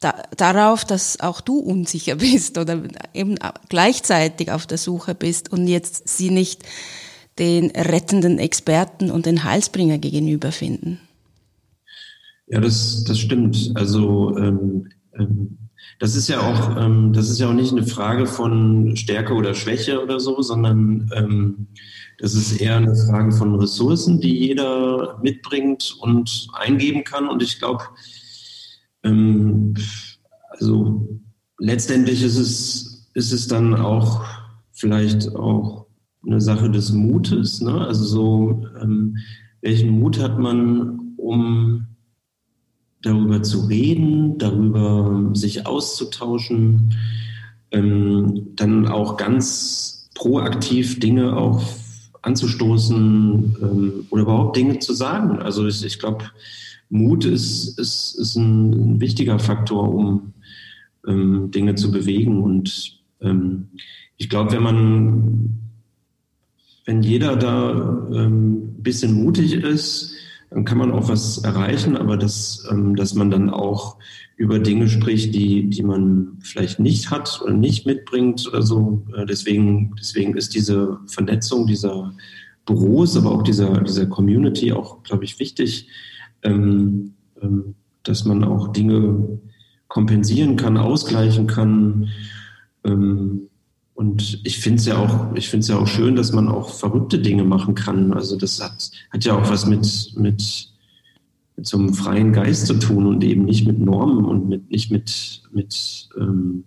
da, 0.00 0.22
darauf, 0.36 0.84
dass 0.84 1.20
auch 1.20 1.40
du 1.40 1.58
unsicher 1.58 2.16
bist 2.16 2.58
oder 2.58 2.82
eben 3.14 3.36
gleichzeitig 3.68 4.50
auf 4.50 4.66
der 4.66 4.78
Suche 4.78 5.14
bist 5.14 5.52
und 5.52 5.66
jetzt 5.66 6.08
sie 6.08 6.30
nicht 6.30 6.62
den 7.38 7.70
rettenden 7.70 8.38
Experten 8.38 9.10
und 9.10 9.26
den 9.26 9.44
Heilsbringer 9.44 9.98
gegenüber 9.98 10.50
finden? 10.50 11.00
Ja, 12.48 12.60
das, 12.60 13.04
das 13.04 13.18
stimmt. 13.18 13.72
Also 13.74 14.36
ähm, 14.38 14.88
ähm, 15.16 15.58
das 16.00 16.14
ist 16.14 16.28
ja 16.28 16.40
auch, 16.40 16.76
ähm, 16.76 17.12
das 17.12 17.28
ist 17.28 17.38
ja 17.38 17.48
auch 17.48 17.54
nicht 17.54 17.72
eine 17.72 17.86
Frage 17.86 18.26
von 18.26 18.96
Stärke 18.96 19.34
oder 19.34 19.54
Schwäche 19.54 20.02
oder 20.02 20.20
so, 20.20 20.40
sondern 20.42 21.10
ähm, 21.14 21.66
das 22.18 22.34
ist 22.34 22.60
eher 22.60 22.76
eine 22.76 22.96
Frage 22.96 23.32
von 23.32 23.54
Ressourcen, 23.56 24.20
die 24.20 24.36
jeder 24.36 25.18
mitbringt 25.22 25.96
und 26.00 26.48
eingeben 26.52 27.04
kann. 27.04 27.28
Und 27.28 27.42
ich 27.42 27.58
glaube, 27.58 27.84
ähm, 29.02 29.74
also 30.50 31.20
letztendlich 31.58 32.22
ist 32.22 32.38
es, 32.38 33.08
ist 33.14 33.32
es 33.32 33.48
dann 33.48 33.74
auch 33.74 34.24
vielleicht 34.72 35.34
auch 35.34 35.86
eine 36.26 36.40
Sache 36.40 36.70
des 36.70 36.92
Mutes. 36.92 37.60
Ne? 37.60 37.86
Also 37.86 38.04
so, 38.04 38.66
ähm, 38.80 39.16
welchen 39.60 39.90
Mut 39.90 40.20
hat 40.20 40.38
man, 40.38 41.14
um 41.16 41.86
darüber 43.02 43.42
zu 43.42 43.66
reden, 43.66 44.38
darüber 44.38 45.30
sich 45.34 45.66
auszutauschen, 45.66 46.94
ähm, 47.70 48.48
dann 48.56 48.88
auch 48.88 49.16
ganz 49.16 50.10
proaktiv 50.14 50.98
Dinge 50.98 51.36
auch 51.36 51.62
anzustoßen 52.22 53.56
ähm, 53.62 54.06
oder 54.10 54.22
überhaupt 54.22 54.56
Dinge 54.56 54.78
zu 54.80 54.92
sagen. 54.92 55.38
Also 55.40 55.66
ich, 55.66 55.84
ich 55.84 55.98
glaube, 55.98 56.24
Mut 56.90 57.24
ist, 57.24 57.78
ist, 57.78 58.14
ist 58.18 58.36
ein, 58.36 59.00
wichtiger 59.00 59.38
Faktor, 59.38 59.94
um 59.94 60.32
ähm, 61.06 61.50
Dinge 61.50 61.74
zu 61.74 61.90
bewegen. 61.90 62.42
Und 62.42 63.00
ähm, 63.20 63.68
ich 64.16 64.28
glaube, 64.28 64.52
wenn 64.52 64.62
man, 64.62 65.58
wenn 66.84 67.02
jeder 67.02 67.36
da 67.36 68.08
ähm, 68.12 68.82
bisschen 68.82 69.22
mutig 69.22 69.54
ist, 69.54 70.14
dann 70.50 70.64
kann 70.64 70.78
man 70.78 70.92
auch 70.92 71.08
was 71.08 71.38
erreichen, 71.38 71.96
aber 71.96 72.16
dass, 72.16 72.66
ähm, 72.70 72.96
dass 72.96 73.14
man 73.14 73.30
dann 73.30 73.50
auch 73.50 73.98
über 74.36 74.58
Dinge 74.58 74.88
spricht, 74.88 75.34
die, 75.34 75.68
die 75.68 75.82
man 75.82 76.38
vielleicht 76.40 76.78
nicht 76.78 77.10
hat 77.10 77.40
oder 77.42 77.52
nicht 77.52 77.86
mitbringt 77.86 78.46
oder 78.48 78.62
so. 78.62 79.02
Äh, 79.14 79.26
deswegen, 79.26 79.94
deswegen 79.98 80.36
ist 80.36 80.54
diese 80.54 80.98
Vernetzung 81.06 81.66
dieser 81.66 82.14
Büros, 82.64 83.16
aber 83.16 83.32
auch 83.32 83.42
dieser, 83.42 83.80
dieser 83.82 84.06
Community 84.06 84.72
auch, 84.72 85.02
glaube 85.02 85.24
ich, 85.24 85.38
wichtig, 85.38 85.88
ähm, 86.42 87.14
ähm, 87.42 87.74
dass 88.02 88.24
man 88.24 88.44
auch 88.44 88.68
Dinge 88.68 89.38
kompensieren 89.88 90.56
kann, 90.56 90.76
ausgleichen 90.76 91.46
kann. 91.46 92.08
Ähm, 92.84 93.48
und 93.94 94.40
ich 94.44 94.60
finde 94.60 94.78
es 94.78 94.86
ja 94.86 94.96
auch, 94.96 95.34
ich 95.34 95.48
finde 95.48 95.62
es 95.62 95.68
ja 95.68 95.76
auch 95.76 95.88
schön, 95.88 96.14
dass 96.14 96.32
man 96.32 96.48
auch 96.48 96.70
verrückte 96.70 97.18
Dinge 97.18 97.44
machen 97.44 97.74
kann. 97.74 98.12
Also 98.12 98.36
das 98.36 98.62
hat, 98.62 98.90
hat 99.10 99.24
ja 99.24 99.34
auch 99.34 99.50
was 99.50 99.66
mit, 99.66 100.12
mit, 100.16 100.72
mit 101.56 101.66
so 101.66 101.78
einem 101.78 101.94
freien 101.94 102.32
Geist 102.32 102.66
zu 102.66 102.74
tun 102.74 103.06
und 103.06 103.24
eben 103.24 103.44
nicht 103.44 103.66
mit 103.66 103.80
Normen 103.80 104.24
und 104.24 104.48
mit, 104.48 104.70
nicht 104.70 104.92
mit, 104.92 105.42
mit, 105.50 106.08
ähm, 106.16 106.64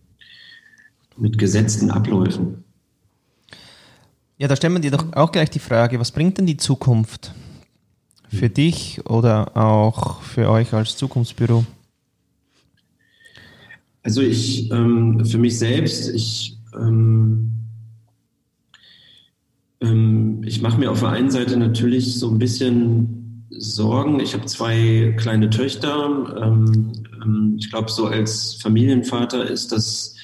mit 1.18 1.38
gesetzten 1.38 1.90
Abläufen. 1.90 2.66
Ja, 4.38 4.48
da 4.48 4.56
stellen 4.56 4.74
wir 4.74 4.80
dir 4.82 4.92
doch 4.92 5.14
auch 5.14 5.32
gleich 5.32 5.52
die 5.52 5.60
Frage, 5.60 6.00
was 6.00 6.12
bringt 6.12 6.38
denn 6.40 6.48
die 6.48 6.58
Zukunft? 6.58 7.32
Für 8.34 8.50
dich 8.50 9.02
oder 9.06 9.58
auch 9.58 10.22
für 10.22 10.50
euch 10.50 10.74
als 10.74 10.96
Zukunftsbüro? 10.96 11.66
Also 14.04 14.22
ich, 14.22 14.72
ähm, 14.72 15.24
für 15.26 15.38
mich 15.38 15.60
selbst, 15.60 16.10
ich, 16.10 16.58
ähm, 16.76 17.52
ähm, 19.82 20.42
ich 20.44 20.62
mache 20.62 20.80
mir 20.80 20.92
auf 20.92 21.02
der 21.02 21.10
einen 21.10 21.30
Seite 21.30 21.58
natürlich 21.58 22.18
so 22.18 22.30
ein 22.32 22.40
bisschen 22.40 23.46
Sorgen. 23.50 24.20
Ich 24.20 24.34
habe 24.34 24.46
zwei 24.46 25.14
kleine 25.18 25.50
Töchter. 25.50 26.42
Ähm, 26.42 26.94
ähm, 27.22 27.58
ich 27.60 27.70
glaube, 27.70 27.92
so 27.92 28.08
als 28.08 28.56
Familienvater 28.56 29.48
ist 29.48 29.72
das, 29.72 30.16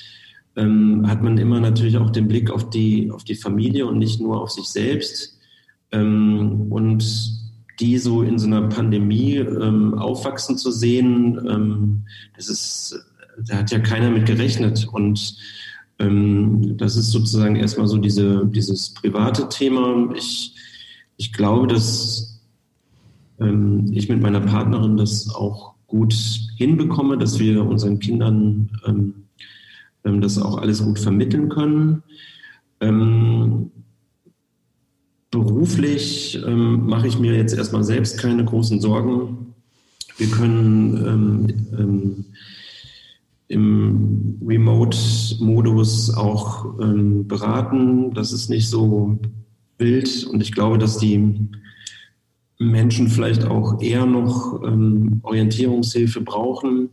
ähm, 0.56 1.08
hat 1.08 1.22
man 1.22 1.38
immer 1.38 1.60
natürlich 1.60 1.98
auch 1.98 2.10
den 2.10 2.28
Blick 2.28 2.50
auf 2.50 2.70
die, 2.70 3.12
auf 3.12 3.26
die 3.26 3.36
Familie 3.36 3.86
und 3.86 4.00
nicht 4.00 4.20
nur 4.20 4.42
auf 4.42 4.52
sich 4.52 4.66
selbst. 4.66 5.34
und 5.90 7.04
die 7.80 7.98
so 7.98 8.24
in 8.24 8.40
so 8.40 8.48
einer 8.48 8.64
Pandemie 8.64 9.36
ähm, 9.36 9.94
aufwachsen 9.96 10.58
zu 10.58 10.72
sehen, 10.72 11.40
ähm, 11.50 12.04
das 12.36 12.50
ist, 12.50 13.06
da 13.46 13.58
hat 13.58 13.72
ja 13.72 13.80
keiner 13.80 14.10
mit 14.10 14.26
gerechnet. 14.26 14.88
Und 14.92 15.38
ähm, 16.00 16.78
das 16.78 16.96
ist 16.96 17.12
sozusagen 17.12 17.56
erstmal 17.56 17.88
so 17.88 17.98
diese, 17.98 18.46
dieses 18.48 18.94
private 18.94 19.50
Thema. 19.50 20.10
Ich, 20.16 20.56
ich 21.18 21.34
glaube, 21.34 21.68
dass 21.68 22.42
ähm, 23.40 23.86
ich 23.92 24.10
mit 24.10 24.22
meiner 24.22 24.42
Partnerin 24.42 24.98
das 24.98 25.34
auch 25.34 25.76
gut 25.88 26.14
hinbekomme, 26.58 27.18
dass 27.18 27.40
wir 27.40 27.64
unseren 27.66 28.00
Kindern 28.00 28.70
ähm, 28.86 29.14
ähm, 30.04 30.22
das 30.22 30.38
auch 30.38 30.58
alles 30.58 30.84
gut 30.84 31.00
vermitteln 31.00 31.50
können. 31.50 32.04
Beruflich 35.44 36.42
ähm, 36.46 36.86
mache 36.88 37.08
ich 37.08 37.20
mir 37.20 37.36
jetzt 37.36 37.56
erstmal 37.56 37.84
selbst 37.84 38.20
keine 38.20 38.44
großen 38.44 38.80
Sorgen. 38.80 39.54
Wir 40.18 40.28
können 40.28 40.98
ähm, 41.06 41.78
ähm, 41.78 42.26
im 43.48 44.40
Remote-Modus 44.46 46.14
auch 46.14 46.80
ähm, 46.80 47.28
beraten. 47.28 48.14
Das 48.14 48.32
ist 48.32 48.50
nicht 48.50 48.70
so 48.70 49.20
wild 49.78 50.26
und 50.26 50.42
ich 50.42 50.52
glaube, 50.52 50.78
dass 50.78 50.98
die 50.98 51.50
Menschen 52.60 53.08
vielleicht 53.08 53.46
auch 53.46 53.82
eher 53.82 54.06
noch 54.06 54.64
ähm, 54.64 55.20
Orientierungshilfe 55.24 56.22
brauchen. 56.22 56.90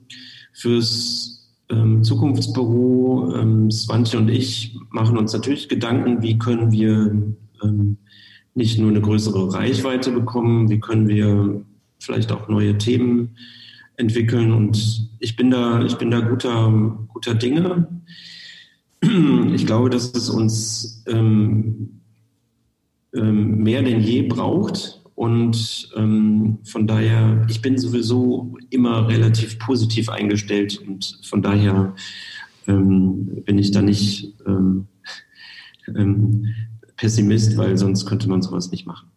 Fürs 0.52 1.50
ähm, 1.70 2.04
Zukunftsbüro, 2.04 3.35
ähm, 3.35 3.70
Swantje 3.70 4.18
und 4.18 4.28
ich 4.28 4.76
machen 4.90 5.16
uns 5.16 5.33
natürlich 5.33 5.68
Gedanken, 5.68 6.22
wie 6.22 6.38
können 6.38 6.70
wir 6.70 7.35
nicht 8.54 8.78
nur 8.78 8.90
eine 8.90 9.00
größere 9.00 9.52
Reichweite 9.52 10.12
bekommen, 10.12 10.70
wie 10.70 10.80
können 10.80 11.08
wir 11.08 11.62
vielleicht 11.98 12.32
auch 12.32 12.48
neue 12.48 12.78
Themen 12.78 13.36
entwickeln. 13.96 14.52
Und 14.52 15.10
ich 15.18 15.36
bin 15.36 15.50
da, 15.50 15.84
ich 15.84 15.96
bin 15.96 16.10
da 16.10 16.20
guter, 16.20 16.98
guter 17.08 17.34
Dinge. 17.34 17.88
Ich 19.54 19.66
glaube, 19.66 19.90
dass 19.90 20.14
es 20.14 20.30
uns 20.30 21.04
ähm, 21.06 22.00
ähm, 23.14 23.62
mehr 23.62 23.82
denn 23.82 24.00
je 24.00 24.22
braucht. 24.22 25.00
Und 25.14 25.90
ähm, 25.94 26.58
von 26.64 26.86
daher, 26.86 27.46
ich 27.48 27.62
bin 27.62 27.78
sowieso 27.78 28.56
immer 28.70 29.08
relativ 29.08 29.58
positiv 29.58 30.08
eingestellt 30.08 30.82
und 30.86 31.20
von 31.22 31.40
daher 31.40 31.94
ähm, 32.66 33.44
bin 33.44 33.58
ich 33.58 33.70
da 33.70 33.80
nicht 33.80 34.34
ähm, 34.46 34.88
ähm, 35.94 36.46
Pessimist, 36.96 37.57
weil 37.57 37.76
sonst 37.76 38.07
könnte 38.07 38.28
man 38.28 38.42
sowas 38.42 38.70
nicht 38.70 38.87
machen. 38.87 39.09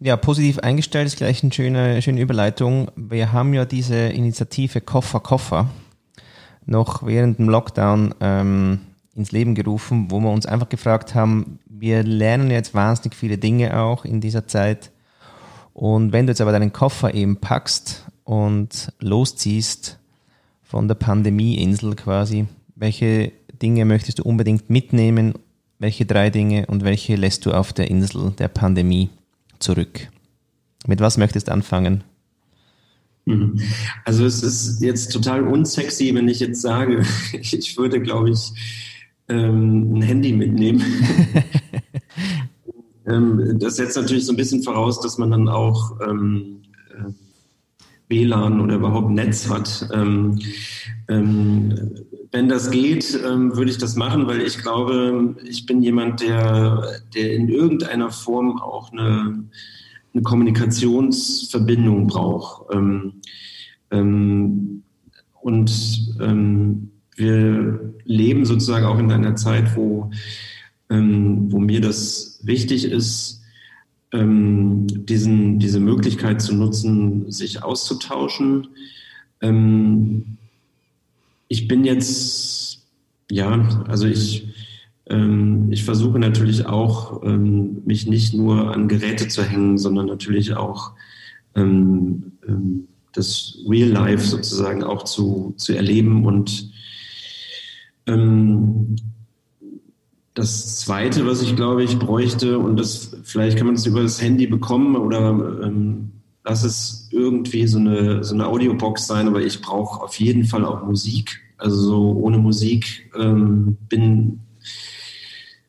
Ja, 0.00 0.16
positiv 0.16 0.60
eingestellt 0.60 1.08
ist 1.08 1.16
gleich 1.16 1.42
eine 1.42 1.52
schöne, 1.52 2.00
schöne 2.02 2.20
Überleitung. 2.20 2.90
Wir 2.94 3.32
haben 3.32 3.52
ja 3.52 3.64
diese 3.64 3.96
Initiative 3.96 4.80
Koffer 4.80 5.20
Koffer 5.20 5.68
noch 6.66 7.04
während 7.04 7.38
dem 7.38 7.48
Lockdown 7.48 8.14
ähm, 8.20 8.80
ins 9.16 9.32
Leben 9.32 9.54
gerufen, 9.54 10.10
wo 10.10 10.20
wir 10.20 10.30
uns 10.30 10.46
einfach 10.46 10.68
gefragt 10.68 11.14
haben, 11.14 11.58
wir 11.66 12.04
lernen 12.04 12.50
jetzt 12.50 12.74
wahnsinnig 12.74 13.16
viele 13.16 13.38
Dinge 13.38 13.80
auch 13.80 14.04
in 14.04 14.20
dieser 14.20 14.46
Zeit. 14.46 14.92
Und 15.72 16.12
wenn 16.12 16.26
du 16.26 16.30
jetzt 16.30 16.40
aber 16.40 16.52
deinen 16.52 16.72
Koffer 16.72 17.14
eben 17.14 17.36
packst 17.36 18.04
und 18.24 18.92
losziehst 19.00 19.98
von 20.62 20.86
der 20.86 20.94
Pandemieinsel 20.94 21.96
quasi, 21.96 22.46
welche 22.76 23.32
Dinge 23.60 23.84
möchtest 23.84 24.20
du 24.20 24.22
unbedingt 24.22 24.70
mitnehmen? 24.70 25.34
Welche 25.78 26.06
drei 26.06 26.30
Dinge 26.30 26.66
und 26.66 26.82
welche 26.84 27.16
lässt 27.16 27.46
du 27.46 27.52
auf 27.52 27.72
der 27.72 27.90
Insel 27.90 28.32
der 28.38 28.48
Pandemie 28.48 29.10
zurück? 29.58 30.08
Mit 30.86 31.00
was 31.00 31.18
möchtest 31.18 31.48
du 31.48 31.52
anfangen? 31.52 32.02
Mhm. 33.26 33.60
Also 34.04 34.24
es 34.24 34.42
ist 34.42 34.82
jetzt 34.82 35.12
total 35.12 35.42
unsexy, 35.42 36.14
wenn 36.14 36.28
ich 36.28 36.40
jetzt 36.40 36.62
sage, 36.62 37.04
ich 37.32 37.76
würde, 37.76 38.00
glaube 38.00 38.30
ich, 38.30 38.52
ähm, 39.28 39.94
ein 39.94 40.02
Handy 40.02 40.32
mitnehmen. 40.32 40.82
Ähm, 43.08 43.58
das 43.58 43.76
setzt 43.76 43.96
natürlich 43.96 44.26
so 44.26 44.32
ein 44.32 44.36
bisschen 44.36 44.62
voraus, 44.62 45.00
dass 45.00 45.16
man 45.16 45.30
dann 45.30 45.48
auch 45.48 45.98
ähm, 46.06 46.60
äh, 46.66 46.67
WLAN 48.08 48.60
oder 48.60 48.76
überhaupt 48.76 49.10
Netz 49.10 49.48
hat. 49.48 49.88
Ähm, 49.92 50.38
ähm, 51.08 51.94
wenn 52.30 52.48
das 52.48 52.70
geht, 52.70 53.18
ähm, 53.26 53.56
würde 53.56 53.70
ich 53.70 53.78
das 53.78 53.96
machen, 53.96 54.26
weil 54.26 54.42
ich 54.42 54.58
glaube, 54.58 55.36
ich 55.44 55.66
bin 55.66 55.82
jemand, 55.82 56.20
der, 56.20 57.00
der 57.14 57.34
in 57.34 57.48
irgendeiner 57.48 58.10
Form 58.10 58.60
auch 58.60 58.92
eine, 58.92 59.44
eine 60.12 60.22
Kommunikationsverbindung 60.22 62.06
braucht. 62.06 62.74
Ähm, 62.74 63.14
ähm, 63.90 64.82
und 65.40 66.16
ähm, 66.20 66.90
wir 67.16 67.94
leben 68.04 68.44
sozusagen 68.44 68.86
auch 68.86 68.98
in 68.98 69.10
einer 69.10 69.36
Zeit, 69.36 69.76
wo, 69.76 70.10
wo 70.90 71.58
mir 71.58 71.80
das 71.82 72.40
wichtig 72.44 72.84
ist, 72.84 73.37
ähm, 74.12 74.86
diesen, 74.86 75.58
diese 75.58 75.80
Möglichkeit 75.80 76.40
zu 76.40 76.54
nutzen, 76.54 77.30
sich 77.30 77.62
auszutauschen. 77.62 78.68
Ähm, 79.40 80.38
ich 81.48 81.68
bin 81.68 81.84
jetzt, 81.84 82.86
ja, 83.30 83.84
also 83.86 84.06
ich, 84.06 84.48
ähm, 85.06 85.70
ich 85.70 85.84
versuche 85.84 86.18
natürlich 86.18 86.66
auch, 86.66 87.22
ähm, 87.22 87.82
mich 87.84 88.06
nicht 88.06 88.34
nur 88.34 88.72
an 88.72 88.88
Geräte 88.88 89.28
zu 89.28 89.42
hängen, 89.42 89.78
sondern 89.78 90.06
natürlich 90.06 90.54
auch 90.54 90.92
ähm, 91.54 92.32
ähm, 92.46 92.88
das 93.12 93.58
Real 93.68 93.88
Life 93.88 94.26
sozusagen 94.26 94.84
auch 94.84 95.04
zu, 95.04 95.54
zu 95.56 95.74
erleben 95.74 96.24
und 96.26 96.70
das 100.38 100.78
Zweite, 100.78 101.26
was 101.26 101.42
ich 101.42 101.56
glaube 101.56 101.82
ich 101.82 101.98
bräuchte, 101.98 102.58
und 102.58 102.78
das 102.78 103.16
vielleicht 103.24 103.58
kann 103.58 103.66
man 103.66 103.74
es 103.74 103.86
über 103.86 104.02
das 104.02 104.22
Handy 104.22 104.46
bekommen 104.46 104.94
oder 104.94 105.30
ähm, 105.64 106.12
lass 106.44 106.62
es 106.62 107.08
irgendwie 107.10 107.66
so 107.66 107.78
eine, 107.78 108.22
so 108.22 108.34
eine 108.34 108.46
Audiobox 108.46 109.06
sein, 109.06 109.26
aber 109.26 109.42
ich 109.42 109.60
brauche 109.60 110.00
auf 110.02 110.18
jeden 110.20 110.44
Fall 110.44 110.64
auch 110.64 110.86
Musik. 110.86 111.40
Also 111.56 111.76
so 111.80 112.12
ohne 112.12 112.38
Musik 112.38 113.10
ähm, 113.18 113.76
bin, 113.88 114.38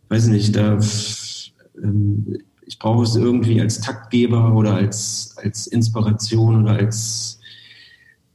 weiß 0.09 0.27
nicht, 0.27 0.55
da 0.55 0.77
ähm, 1.83 2.37
ich 2.67 2.77
brauche 2.77 3.03
es 3.03 3.15
irgendwie 3.15 3.59
als 3.59 3.81
Taktgeber 3.81 4.53
oder 4.53 4.75
als, 4.75 5.35
als 5.37 5.65
Inspiration 5.65 6.61
oder 6.61 6.73
als, 6.73 7.39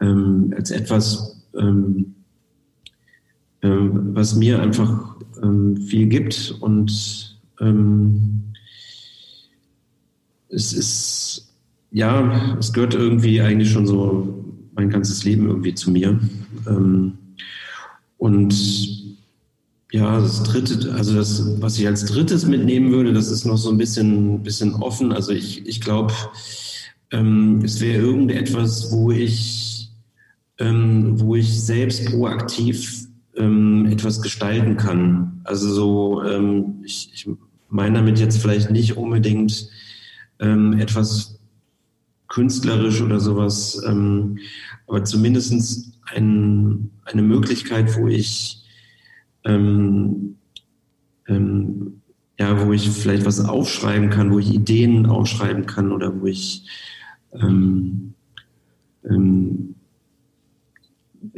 ähm, 0.00 0.52
als 0.56 0.72
etwas, 0.72 1.40
ähm, 1.56 2.16
ähm, 3.64 4.14
was 4.14 4.34
mir 4.34 4.60
einfach 4.60 5.16
ähm, 5.42 5.78
viel 5.78 6.06
gibt. 6.06 6.54
Und 6.60 7.40
ähm, 7.60 8.42
es 10.50 10.72
ist, 10.74 11.54
ja, 11.90 12.56
es 12.58 12.72
gehört 12.72 12.94
irgendwie 12.94 13.40
eigentlich 13.40 13.70
schon 13.70 13.86
so 13.86 14.44
mein 14.74 14.90
ganzes 14.90 15.24
Leben 15.24 15.46
irgendwie 15.46 15.74
zu 15.74 15.90
mir. 15.90 16.20
Ähm, 16.68 17.14
und 18.18 18.54
ja, 19.92 20.20
das 20.20 20.42
dritte, 20.42 20.92
also 20.92 21.14
das, 21.14 21.60
was 21.62 21.78
ich 21.78 21.86
als 21.86 22.04
drittes 22.04 22.46
mitnehmen 22.46 22.92
würde, 22.92 23.12
das 23.14 23.30
ist 23.30 23.46
noch 23.46 23.56
so 23.56 23.70
ein 23.70 23.78
bisschen, 23.78 24.42
bisschen 24.42 24.74
offen. 24.74 25.12
Also 25.12 25.32
ich, 25.32 25.66
ich 25.66 25.80
glaube, 25.80 26.12
ähm, 27.12 27.62
es 27.64 27.80
wäre 27.80 28.02
irgendetwas, 28.02 28.92
wo 28.92 29.10
ich, 29.10 29.88
ähm, 30.58 31.18
wo 31.18 31.36
ich 31.36 31.62
selbst 31.62 32.04
proaktiv 32.06 33.03
ähm, 33.36 33.86
etwas 33.86 34.22
gestalten 34.22 34.76
kann. 34.76 35.40
Also 35.44 35.72
so, 35.72 36.22
ähm, 36.22 36.82
ich, 36.84 37.10
ich 37.12 37.28
meine 37.68 37.96
damit 37.98 38.18
jetzt 38.18 38.38
vielleicht 38.38 38.70
nicht 38.70 38.96
unbedingt 38.96 39.68
ähm, 40.40 40.74
etwas 40.74 41.38
künstlerisch 42.28 43.00
oder 43.00 43.20
sowas, 43.20 43.82
ähm, 43.86 44.38
aber 44.86 45.04
zumindest 45.04 45.98
ein, 46.14 46.90
eine 47.04 47.22
Möglichkeit, 47.22 47.96
wo 47.96 48.08
ich 48.08 48.62
ähm, 49.44 50.36
ähm, 51.28 52.00
ja, 52.38 52.66
wo 52.66 52.72
ich 52.72 52.90
vielleicht 52.90 53.24
was 53.24 53.44
aufschreiben 53.44 54.10
kann, 54.10 54.32
wo 54.32 54.38
ich 54.38 54.52
Ideen 54.52 55.06
aufschreiben 55.06 55.66
kann 55.66 55.92
oder 55.92 56.20
wo 56.20 56.26
ich 56.26 56.68
ähm, 57.32 58.14
ähm, 59.08 59.73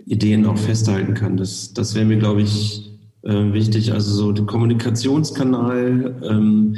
Ideen 0.06 0.46
auch 0.46 0.56
festhalten 0.56 1.14
kann. 1.14 1.36
Das, 1.36 1.74
das 1.74 1.94
wäre 1.94 2.04
mir, 2.04 2.16
glaube 2.16 2.42
ich, 2.42 2.92
äh, 3.22 3.52
wichtig. 3.52 3.92
Also 3.92 4.14
so 4.14 4.32
der 4.32 4.46
Kommunikationskanal, 4.46 6.22
ähm, 6.22 6.76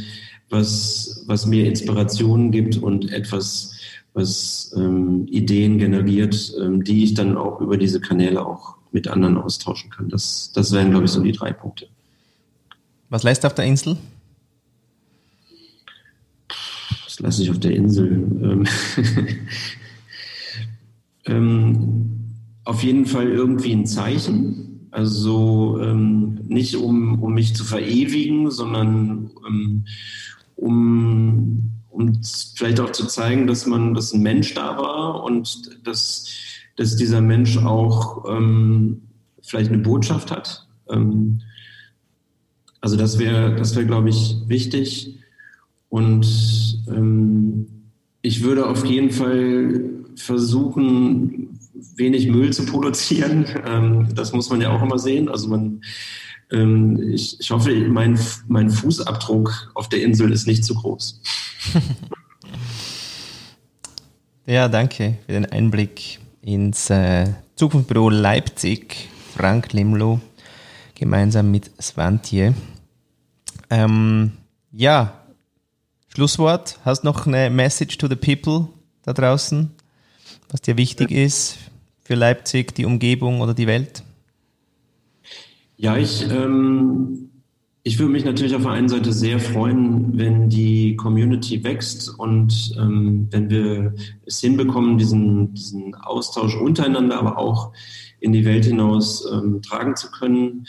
was, 0.49 1.25
was 1.27 1.47
mir 1.47 1.67
Inspirationen 1.67 2.51
gibt 2.51 2.79
und 2.79 3.12
etwas, 3.12 3.75
was 4.14 4.75
ähm, 4.77 5.27
Ideen 5.29 5.79
generiert, 5.79 6.55
ähm, 6.61 6.83
die 6.83 7.05
ich 7.05 7.14
dann 7.14 7.37
auch 7.37 7.61
über 7.61 7.77
diese 7.77 8.01
Kanäle 8.01 8.45
auch 8.45 8.77
mit 8.93 9.09
anderen 9.09 9.37
austauschen 9.37 9.91
kann. 9.91 10.09
Das, 10.09 10.51
das 10.55 10.73
wären, 10.73 10.91
glaube 10.91 11.05
ich, 11.05 11.11
so 11.11 11.23
die 11.23 11.33
drei 11.33 11.53
Punkte. 11.53 11.87
Was 13.11 13.23
lässt 13.23 13.45
auf 13.45 13.55
der 13.55 13.67
Insel? 13.67 13.99
Was 17.05 17.21
lasse 17.21 17.43
ich 17.43 17.51
auf 17.51 17.59
der 17.59 17.73
Insel? 17.73 18.07
Ähm, 18.43 18.67
ähm, 21.27 22.28
auf 22.68 22.83
jeden 22.83 23.07
Fall 23.07 23.31
irgendwie 23.31 23.72
ein 23.72 23.87
Zeichen. 23.87 24.88
Also 24.90 25.81
ähm, 25.81 26.40
nicht 26.48 26.76
um, 26.76 27.22
um 27.22 27.33
mich 27.33 27.57
zu 27.57 27.64
verewigen, 27.64 28.50
sondern 28.50 29.31
ähm, 29.48 29.85
um, 30.54 31.72
um 31.88 32.20
vielleicht 32.54 32.78
auch 32.81 32.92
zu 32.92 33.07
zeigen, 33.07 33.46
dass 33.46 33.64
man, 33.64 33.94
dass 33.94 34.12
ein 34.12 34.20
Mensch 34.20 34.52
da 34.52 34.76
war 34.76 35.24
und 35.24 35.87
dass, 35.87 36.26
dass 36.76 36.96
dieser 36.96 37.22
Mensch 37.22 37.57
auch 37.57 38.26
ähm, 38.28 39.00
vielleicht 39.40 39.72
eine 39.72 39.83
Botschaft 39.83 40.31
hat. 40.31 40.68
Ähm, 40.90 41.40
also 42.83 42.96
das 42.96 43.18
wäre, 43.18 43.57
das 43.57 43.76
wäre, 43.76 43.87
glaube 43.87 44.11
ich, 44.11 44.37
wichtig. 44.46 45.16
Und 45.88 46.83
ähm, 46.88 47.66
ich 48.20 48.42
würde 48.42 48.66
auf 48.66 48.85
jeden 48.85 49.11
Fall 49.11 49.88
versuchen, 50.16 51.58
wenig 51.97 52.29
Müll 52.29 52.53
zu 52.53 52.64
produzieren. 52.64 53.47
Ähm, 53.69 54.09
das 54.14 54.33
muss 54.33 54.49
man 54.49 54.61
ja 54.61 54.71
auch 54.71 54.83
immer 54.83 54.99
sehen. 54.99 55.29
Also 55.29 55.49
man, 55.49 55.83
ähm, 56.51 57.12
ich, 57.12 57.38
ich 57.38 57.51
hoffe, 57.51 57.75
mein, 57.88 58.19
mein 58.47 58.71
Fußabdruck 58.71 59.73
auf 59.75 59.88
der 59.88 60.03
Insel 60.03 60.33
ist 60.33 60.47
nicht 60.47 60.64
zu 60.64 60.75
groß. 60.75 61.21
ja, 64.47 64.69
danke 64.69 65.19
für 65.27 65.33
den 65.33 65.45
Einblick 65.47 66.21
ins 66.41 66.88
äh, 66.88 67.27
Zukunftsbüro 67.57 68.09
Leipzig, 68.09 69.09
Frank 69.35 69.73
Limlo, 69.73 70.21
gemeinsam 70.95 71.51
mit 71.51 71.71
Svantje. 71.83 72.55
Ähm, 73.69 74.33
ja, 74.73 75.25
Schlusswort. 76.09 76.79
Hast 76.85 77.05
noch 77.05 77.27
eine 77.27 77.51
Message 77.51 77.99
to 77.99 78.09
the 78.09 78.17
people 78.17 78.69
da 79.03 79.12
draußen, 79.12 79.71
was 80.49 80.62
dir 80.62 80.77
wichtig 80.79 81.11
ist 81.11 81.67
für 82.09 82.14
Leipzig, 82.14 82.75
die 82.75 82.87
Umgebung 82.87 83.42
oder 83.42 83.53
die 83.53 83.66
Welt? 83.66 84.03
Ja, 85.77 85.99
ich, 85.99 86.27
ähm, 86.31 87.29
ich 87.83 87.99
würde 87.99 88.12
mich 88.12 88.25
natürlich 88.25 88.55
auf 88.55 88.62
der 88.62 88.71
einen 88.71 88.88
Seite 88.88 89.12
sehr 89.12 89.38
freuen, 89.38 90.16
wenn 90.16 90.49
die 90.49 90.97
Community 90.97 91.62
wächst 91.62 92.18
und 92.18 92.75
ähm, 92.79 93.29
wenn 93.31 93.51
wir 93.51 93.92
es 94.25 94.40
hinbekommen, 94.40 94.97
diesen, 94.97 95.53
diesen 95.53 95.94
Austausch 95.97 96.57
untereinander, 96.57 97.18
aber 97.18 97.37
auch 97.37 97.75
in 98.21 98.33
die 98.33 98.47
Welt 98.47 98.64
hinaus 98.64 99.31
ähm, 99.31 99.61
tragen 99.61 99.94
zu 99.94 100.11
können. 100.11 100.66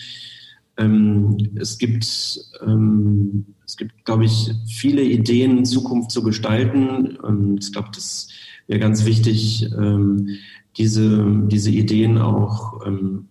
Ähm, 0.75 1.37
es 1.55 1.77
gibt, 1.77 2.37
ähm, 2.67 3.45
es 3.65 3.77
gibt, 3.77 4.03
glaube 4.03 4.25
ich, 4.25 4.51
viele 4.67 5.03
Ideen, 5.03 5.63
Zukunft 5.63 6.11
zu 6.11 6.21
gestalten. 6.21 7.17
Ich 7.61 7.71
glaube, 7.71 7.91
das 7.95 8.27
wäre 8.67 8.79
ganz 8.79 9.05
wichtig, 9.05 9.69
ähm, 9.71 10.37
diese, 10.77 11.25
diese 11.47 11.71
Ideen 11.71 12.17
auch 12.17 12.85
ähm, 12.85 13.27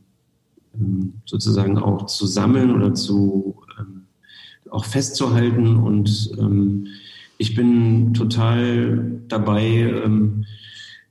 ähm, 0.79 1.15
sozusagen 1.25 1.79
auch 1.79 2.07
zu 2.07 2.27
sammeln 2.27 2.75
oder 2.75 2.95
zu 2.95 3.57
ähm, 3.79 4.05
auch 4.71 4.85
festzuhalten. 4.85 5.77
Und 5.77 6.31
ähm, 6.39 6.87
ich 7.39 7.55
bin 7.55 8.15
total 8.15 9.21
dabei, 9.29 9.65
ähm, 10.05 10.45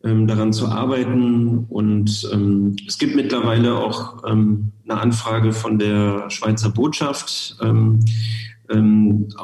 ähm, 0.03 0.27
daran 0.27 0.53
zu 0.53 0.67
arbeiten. 0.67 1.65
Und 1.69 2.29
es 2.87 2.97
gibt 2.97 3.15
mittlerweile 3.15 3.75
auch 3.75 4.23
eine 4.23 4.71
Anfrage 4.87 5.53
von 5.53 5.79
der 5.79 6.29
Schweizer 6.29 6.69
Botschaft, 6.69 7.57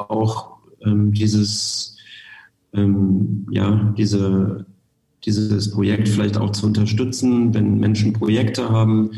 auch 0.08 0.58
dieses, 0.86 1.96
ja, 2.72 3.94
diese, 3.96 4.66
dieses 5.24 5.70
Projekt 5.70 6.08
vielleicht 6.08 6.36
auch 6.36 6.50
zu 6.50 6.66
unterstützen, 6.66 7.54
wenn 7.54 7.78
Menschen 7.78 8.12
Projekte 8.12 8.70
haben. 8.70 9.10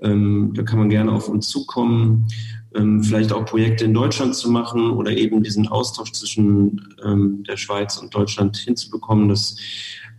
Ähm, 0.00 0.52
da 0.54 0.62
kann 0.62 0.78
man 0.78 0.88
gerne 0.88 1.12
auf 1.12 1.28
uns 1.28 1.48
zukommen 1.48 2.26
ähm, 2.74 3.02
vielleicht 3.02 3.32
auch 3.32 3.44
Projekte 3.44 3.84
in 3.84 3.94
Deutschland 3.94 4.34
zu 4.34 4.50
machen 4.50 4.90
oder 4.90 5.10
eben 5.10 5.42
diesen 5.42 5.66
Austausch 5.68 6.12
zwischen 6.12 6.94
ähm, 7.04 7.42
der 7.44 7.56
Schweiz 7.56 7.96
und 7.96 8.14
Deutschland 8.14 8.56
hinzubekommen. 8.56 9.28
Das 9.28 9.56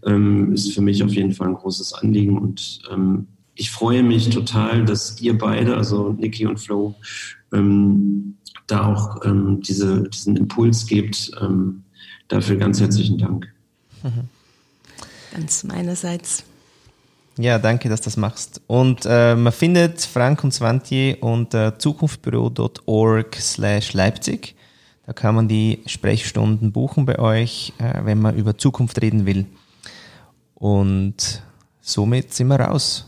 ähm, 0.05 0.51
ist 0.53 0.73
für 0.73 0.81
mich 0.81 1.03
auf 1.03 1.13
jeden 1.13 1.31
Fall 1.31 1.47
ein 1.47 1.53
großes 1.55 1.93
Anliegen 1.93 2.37
und 2.37 2.81
ähm, 2.91 3.27
ich 3.55 3.69
freue 3.69 4.01
mich 4.01 4.29
total, 4.29 4.85
dass 4.85 5.21
ihr 5.21 5.37
beide, 5.37 5.77
also 5.77 6.13
Niki 6.13 6.45
und 6.47 6.59
Flo, 6.59 6.95
ähm, 7.53 8.37
da 8.67 8.85
auch 8.85 9.19
diese, 9.59 10.03
diesen 10.03 10.37
Impuls 10.37 10.87
gebt. 10.87 11.31
dafür 12.29 12.55
ganz 12.55 12.79
herzlichen 12.79 13.17
Dank. 13.17 13.53
Mhm. 14.01 14.29
Ganz 15.31 15.63
meinerseits. 15.63 16.43
Ja, 17.37 17.57
danke, 17.57 17.89
dass 17.89 18.01
du 18.01 18.05
das 18.05 18.17
machst. 18.17 18.61
Und 18.67 19.05
äh, 19.05 19.35
man 19.35 19.53
findet 19.53 20.01
Frank 20.01 20.43
und 20.43 20.53
Svantje 20.53 21.15
unter 21.17 21.79
zukunftsbüro.org 21.79 23.35
slash 23.35 23.93
Leipzig. 23.93 24.55
Da 25.05 25.13
kann 25.13 25.35
man 25.35 25.47
die 25.47 25.81
Sprechstunden 25.85 26.71
buchen 26.71 27.05
bei 27.05 27.17
euch, 27.19 27.73
äh, 27.79 28.05
wenn 28.05 28.19
man 28.19 28.35
über 28.35 28.57
Zukunft 28.57 29.01
reden 29.01 29.25
will. 29.25 29.45
Und 30.55 31.41
somit 31.79 32.33
sind 32.33 32.47
wir 32.47 32.59
raus. 32.59 33.07